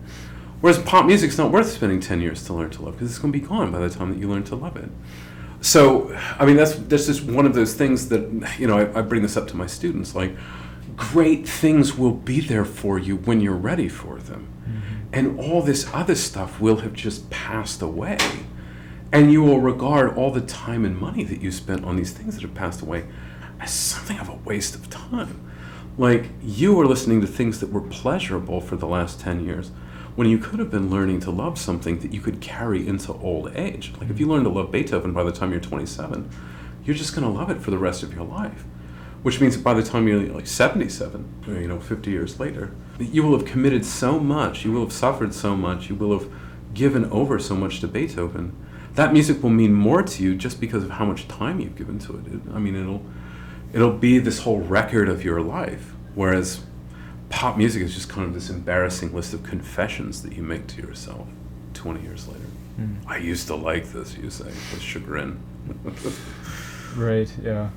[0.62, 3.32] Whereas pop music's not worth spending 10 years to learn to love because it's going
[3.32, 4.90] to be gone by the time that you learn to love it.
[5.66, 9.02] So, I mean, that's, that's just one of those things that, you know, I, I
[9.02, 10.14] bring this up to my students.
[10.14, 10.36] Like,
[10.96, 14.48] great things will be there for you when you're ready for them.
[14.62, 14.96] Mm-hmm.
[15.12, 18.20] And all this other stuff will have just passed away
[19.12, 22.36] and you will regard all the time and money that you spent on these things
[22.36, 23.06] that have passed away
[23.60, 25.52] as something of a waste of time.
[25.98, 29.72] Like you were listening to things that were pleasurable for the last 10 years
[30.16, 33.56] when you could have been learning to love something that you could carry into old
[33.56, 33.94] age.
[34.00, 36.30] Like if you learn to love Beethoven by the time you're 27,
[36.84, 38.64] you're just going to love it for the rest of your life.
[39.24, 43.24] Which means that by the time you're like 77, you know, 50 years later, you
[43.24, 46.32] will have committed so much, you will have suffered so much, you will have
[46.74, 48.56] given over so much to Beethoven
[48.96, 52.00] that music will mean more to you just because of how much time you've given
[52.00, 52.28] to it.
[52.28, 52.42] it.
[52.54, 53.04] I mean, it'll
[53.74, 55.94] it'll be this whole record of your life.
[56.16, 56.64] Whereas
[57.30, 60.82] pop music is just kind of this embarrassing list of confessions that you make to
[60.82, 61.28] yourself
[61.74, 62.46] 20 years later.
[62.80, 62.98] Mm.
[63.08, 65.40] I used to like this, you say, with chagrin.
[66.96, 67.70] right, yeah.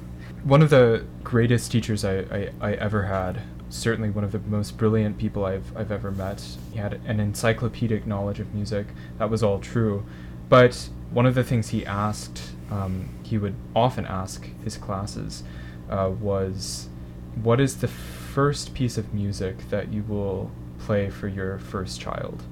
[0.44, 4.76] One of the greatest teachers I, I, I ever had certainly one of the most
[4.76, 6.42] brilliant people I've, I've ever met.
[6.72, 8.86] He had an encyclopedic knowledge of music.
[9.18, 10.04] That was all true.
[10.48, 15.42] But one of the things he asked, um, he would often ask his classes,
[15.90, 16.88] uh, was,
[17.42, 17.88] "What is the
[18.28, 22.42] first piece of music that you will play for your first child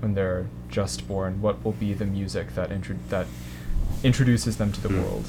[0.00, 1.40] when they're just born?
[1.40, 3.26] What will be the music that intro- that
[4.02, 5.02] introduces them to the mm.
[5.02, 5.28] world?"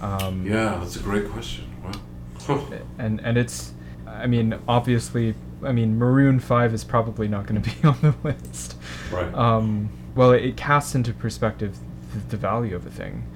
[0.00, 1.64] Um, yeah, that's a great question.
[1.82, 2.68] Wow.
[2.98, 3.72] and and it's,
[4.06, 8.14] I mean, obviously, I mean, Maroon Five is probably not going to be on the
[8.22, 8.76] list.
[9.10, 9.32] Right.
[9.34, 11.76] Um, well, it, it casts into perspective
[12.28, 13.26] the value of a thing.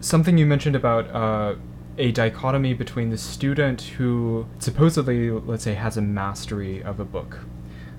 [0.00, 1.54] Something you mentioned about uh,
[1.98, 7.38] a dichotomy between the student who supposedly, let's say, has a mastery of a book,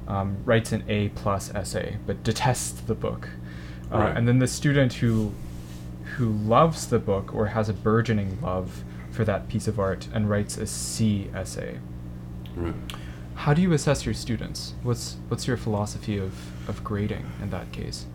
[0.07, 3.29] um, writes an A plus essay, but detests the book,
[3.91, 4.17] uh, right.
[4.17, 5.33] and then the student who
[6.15, 10.29] who loves the book or has a burgeoning love for that piece of art and
[10.29, 11.79] writes a C essay.
[12.55, 12.73] Right.
[13.35, 14.73] How do you assess your students?
[14.83, 16.33] What's what's your philosophy of,
[16.69, 18.05] of grading in that case?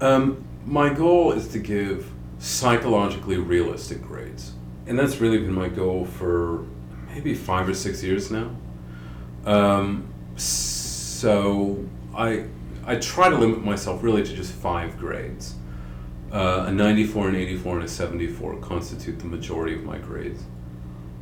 [0.00, 4.52] Um, my goal is to give psychologically realistic grades.
[4.86, 6.64] And that's really been my goal for
[7.08, 8.50] maybe five or six years now.
[9.44, 12.46] Um, so I,
[12.84, 15.54] I try to limit myself really to just five grades.
[16.32, 20.42] Uh, a 94, an 84, and a 74 constitute the majority of my grades.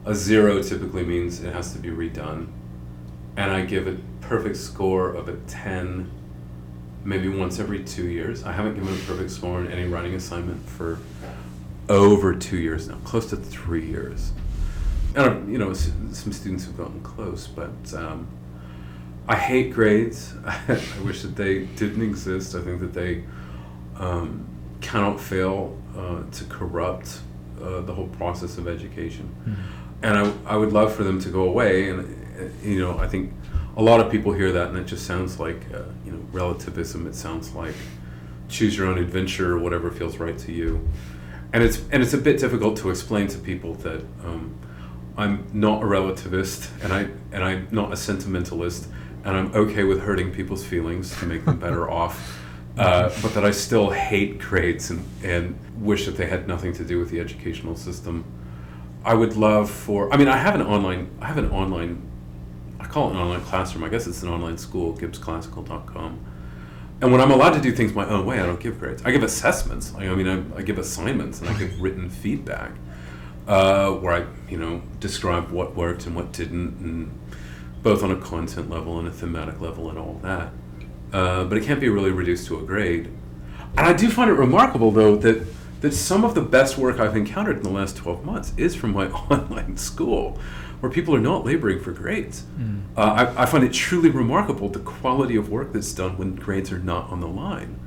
[0.07, 2.47] A zero typically means it has to be redone.
[3.37, 6.11] And I give a perfect score of a 10
[7.05, 8.45] maybe once every two years.
[8.45, 10.99] I haven't given a perfect score on any writing assignment for
[11.91, 14.33] over two years now, close to three years.
[15.17, 18.29] And you know, some students have gotten close, but um,
[19.27, 20.35] I hate grades.
[20.47, 22.55] I wish that they didn't exist.
[22.55, 23.25] I think that they
[23.97, 24.47] um,
[24.81, 27.21] cannot fail uh, to corrupt
[27.61, 29.35] uh, the whole process of education.
[29.41, 30.05] Mm-hmm.
[30.05, 31.91] And I, I would love for them to go away.
[31.91, 32.01] And
[32.41, 33.33] uh, you know, I think
[33.77, 37.09] a lot of people hear that and it just sounds like uh, you know relativism.
[37.09, 37.75] It sounds like
[38.49, 40.89] choose your own adventure or whatever feels right to you.
[41.53, 44.55] And it's and it's a bit difficult to explain to people that um,
[45.17, 48.87] I'm not a relativist and I and I'm not a sentimentalist
[49.25, 52.39] and I'm okay with hurting people's feelings to make them better off.
[52.79, 56.85] Uh, but that I still hate grades and, and wish that they had nothing to
[56.85, 58.25] do with the educational system.
[59.05, 62.09] I would love for I mean I have an online I have an online
[62.79, 63.85] I call it an online classroom.
[63.85, 66.25] I guess it's an online school, gibbsclassical.com.
[67.03, 69.03] And when I'm allowed to do things my own way, I don't give grades.
[69.05, 69.93] I give assessments.
[69.97, 72.73] I, I mean, I, I, give assignments and I give written feedback.
[73.47, 77.19] uh, where I, you know, describe what worked and what didn't, and
[77.83, 80.53] both on a content level and a thematic level and all that.
[81.13, 83.07] Uh, but it can't be really reduced to a grade.
[83.77, 85.47] And I do find it remarkable, though, that
[85.81, 88.93] that some of the best work I've encountered in the last 12 months is from
[88.93, 90.39] my online school,
[90.81, 92.45] where people are not laboring for grades.
[92.59, 92.85] Mm.
[92.97, 96.73] Uh, I, I, find it truly remarkable the quality of work that's done when grades
[96.73, 97.79] are not on the line.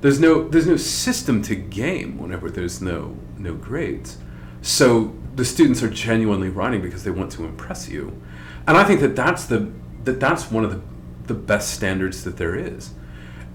[0.00, 4.18] There's no there's no system to game whenever there's no no grades.
[4.60, 8.20] So the students are genuinely writing because they want to impress you,
[8.66, 9.72] and I think that that's the
[10.04, 10.80] that that's one of the
[11.26, 12.92] the best standards that there is,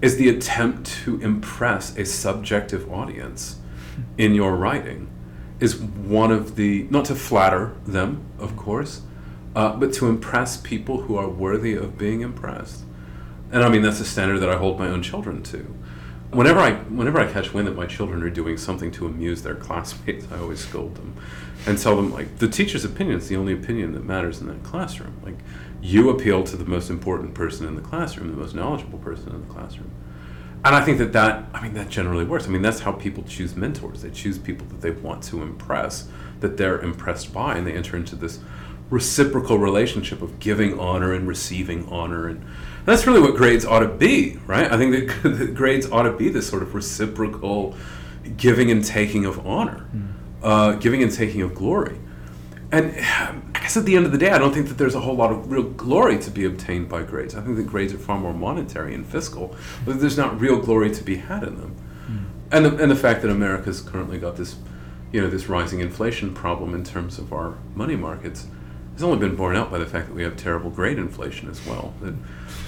[0.02, 3.60] is the attempt to impress a subjective audience
[4.18, 5.08] in your writing
[5.60, 9.02] is one of the not to flatter them, of course,
[9.56, 12.84] uh, but to impress people who are worthy of being impressed.
[13.52, 15.76] And I mean that's a standard that I hold my own children to.
[16.32, 19.56] Whenever I whenever I catch wind that my children are doing something to amuse their
[19.56, 21.16] classmates, I always scold them
[21.66, 24.64] and tell them like the teacher's opinion is the only opinion that matters in that
[24.64, 25.20] classroom.
[25.24, 25.38] Like
[25.82, 29.48] you appeal to the most important person in the classroom, the most knowledgeable person in
[29.48, 29.92] the classroom
[30.66, 32.48] and I think that that I mean that generally works.
[32.48, 34.02] I mean that's how people choose mentors.
[34.02, 36.08] They choose people that they want to impress,
[36.42, 38.40] that they're impressed by, and they enter into this
[38.90, 42.44] reciprocal relationship of giving honor and receiving honor, and
[42.86, 44.72] that's really what grades ought to be, right?
[44.72, 47.76] I think that, that grades ought to be this sort of reciprocal
[48.38, 50.12] giving and taking of honor, mm.
[50.44, 51.98] uh, giving and taking of glory.
[52.72, 52.94] And
[53.56, 55.16] I guess at the end of the day, I don't think that there's a whole
[55.16, 57.36] lot of real glory to be obtained by grades.
[57.36, 59.56] I think that grades are far more monetary and fiscal,
[59.86, 61.76] but there's not real glory to be had in them.
[62.08, 62.26] Mm.
[62.52, 64.56] And the, and the fact that America's currently got this,
[65.12, 68.48] you know, this rising inflation problem in terms of our money markets
[68.94, 71.66] has only been borne out by the fact that we have terrible grade inflation as
[71.66, 71.94] well.
[72.02, 72.16] That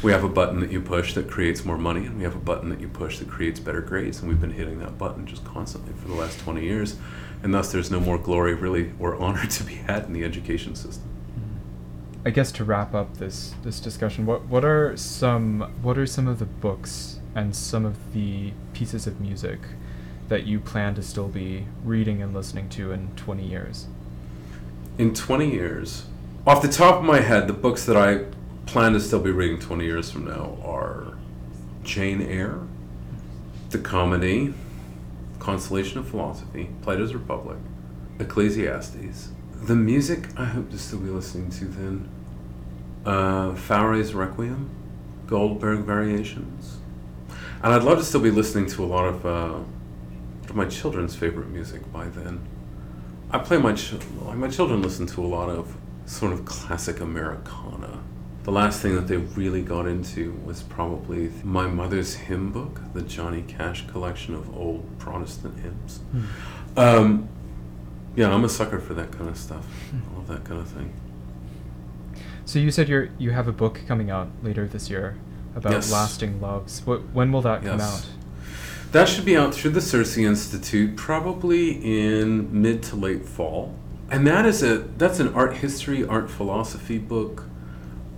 [0.02, 2.39] we have a button that you push that creates more money, and we have a
[2.39, 5.45] button that you push that creates better grades, and we've been hitting that button just
[5.45, 6.97] constantly for the last 20 years
[7.43, 10.76] and thus there's no more glory really or honor to be had in the education
[10.76, 11.08] system.
[12.24, 16.28] I guess to wrap up this this discussion, what what are some what are some
[16.28, 19.60] of the books and some of the pieces of music
[20.28, 23.88] that you plan to still be reading and listening to in 20 years?
[24.97, 26.06] In 20 years,
[26.45, 28.26] off the top of my head, the books that I
[28.72, 31.18] plan to still be reading 20 years from now are
[31.84, 32.62] Jane Eyre,
[33.70, 34.54] the comedy,
[35.40, 37.58] Consolation of Philosophy, Plato's Republic,
[38.22, 39.32] Ecclesiastes.
[39.64, 42.10] The music I hope to still be listening to then.
[43.06, 43.58] Uh,
[44.14, 44.70] Requiem,
[45.28, 46.78] Goldberg Variations.
[47.62, 49.60] And I'd love to still be listening to a lot of, uh,
[50.50, 52.40] of my children's favorite music by then.
[53.32, 53.96] I play my ch-
[54.34, 58.02] my children listen to a lot of sort of classic Americana
[58.44, 63.02] the last thing that they really got into was probably my mother's hymn book, the
[63.02, 66.00] Johnny Cash collection of old Protestant hymns.
[66.12, 66.80] Hmm.
[66.80, 67.30] Um,
[68.16, 69.66] yeah, I'm a sucker for that kind of stuff.
[69.66, 70.16] Hmm.
[70.16, 70.94] All that kind of thing.
[72.46, 75.18] So you said you you have a book coming out later this year
[75.56, 75.92] about yes.
[75.92, 76.86] lasting loves.
[76.86, 77.72] What, when will that yes.
[77.72, 78.08] come out?
[78.92, 83.76] That should be out through the Circe Institute probably in mid to late fall.
[84.10, 87.46] And that is a that's an art history, art philosophy book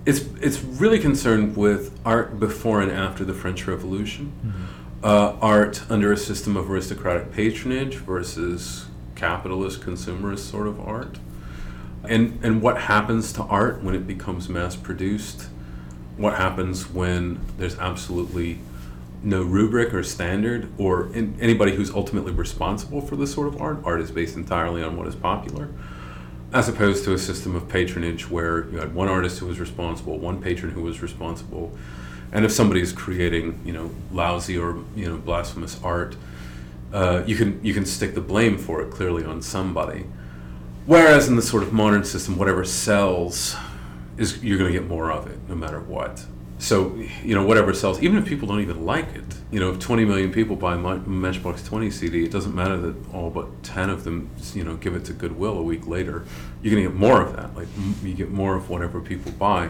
[0.05, 5.05] it's it's really concerned with art before and after the French Revolution, mm-hmm.
[5.05, 11.19] uh, art under a system of aristocratic patronage versus capitalist consumerist sort of art,
[12.03, 15.47] and and what happens to art when it becomes mass produced,
[16.17, 18.59] what happens when there's absolutely
[19.25, 23.77] no rubric or standard or anybody who's ultimately responsible for this sort of art.
[23.85, 25.69] Art is based entirely on what is popular
[26.53, 30.19] as opposed to a system of patronage where you had one artist who was responsible,
[30.19, 31.75] one patron who was responsible,
[32.31, 36.15] and if somebody's creating, you know, lousy or you know blasphemous art,
[36.93, 40.05] uh, you can you can stick the blame for it clearly on somebody.
[40.85, 43.55] Whereas in the sort of modern system, whatever sells
[44.17, 46.25] is you're going to get more of it no matter what.
[46.59, 49.23] So you know whatever sells, even if people don't even like it.
[49.51, 53.13] You know, if 20 million people buy my Matchbox 20 CD, it doesn't matter that
[53.13, 56.25] all but 10 of them, you know, give it to Goodwill a week later.
[56.61, 57.55] You're going to get more of that.
[57.55, 57.67] Like
[58.01, 59.69] you get more of whatever people buy,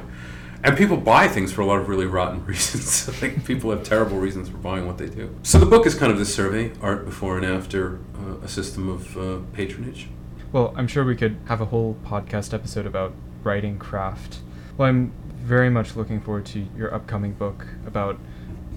[0.64, 3.22] and people buy things for a lot of really rotten reasons.
[3.22, 5.36] like people have terrible reasons for buying what they do.
[5.44, 8.88] So the book is kind of this survey: art before and after uh, a system
[8.90, 10.08] of uh, patronage.
[10.52, 13.14] Well, I'm sure we could have a whole podcast episode about
[13.44, 14.40] writing craft.
[14.78, 15.12] Well, I'm
[15.44, 18.18] very much looking forward to your upcoming book about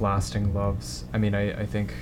[0.01, 1.05] lasting loves.
[1.12, 1.95] I mean, I, I think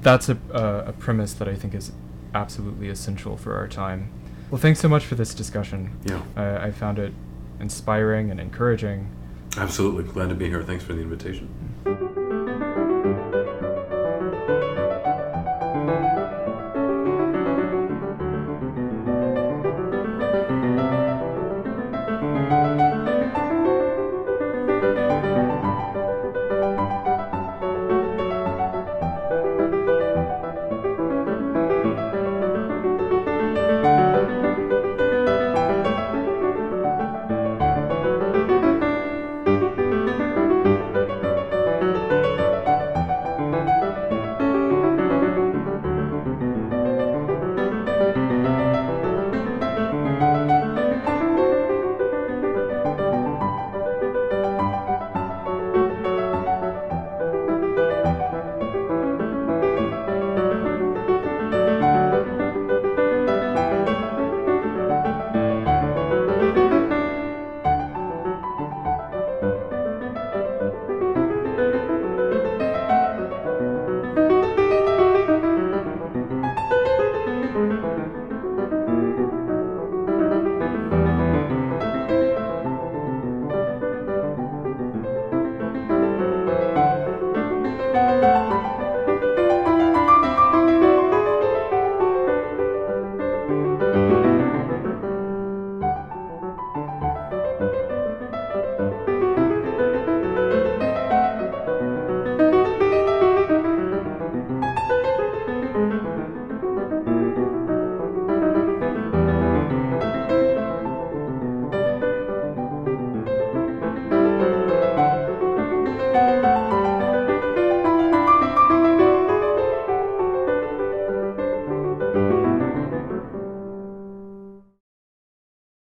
[0.00, 1.92] that's a, uh, a premise that I think is
[2.34, 4.10] absolutely essential for our time.
[4.50, 5.98] Well, thanks so much for this discussion.
[6.04, 6.22] Yeah.
[6.36, 7.12] I, I found it
[7.60, 9.10] inspiring and encouraging.
[9.56, 10.04] Absolutely.
[10.04, 10.62] Glad to be here.
[10.62, 12.18] Thanks for the invitation.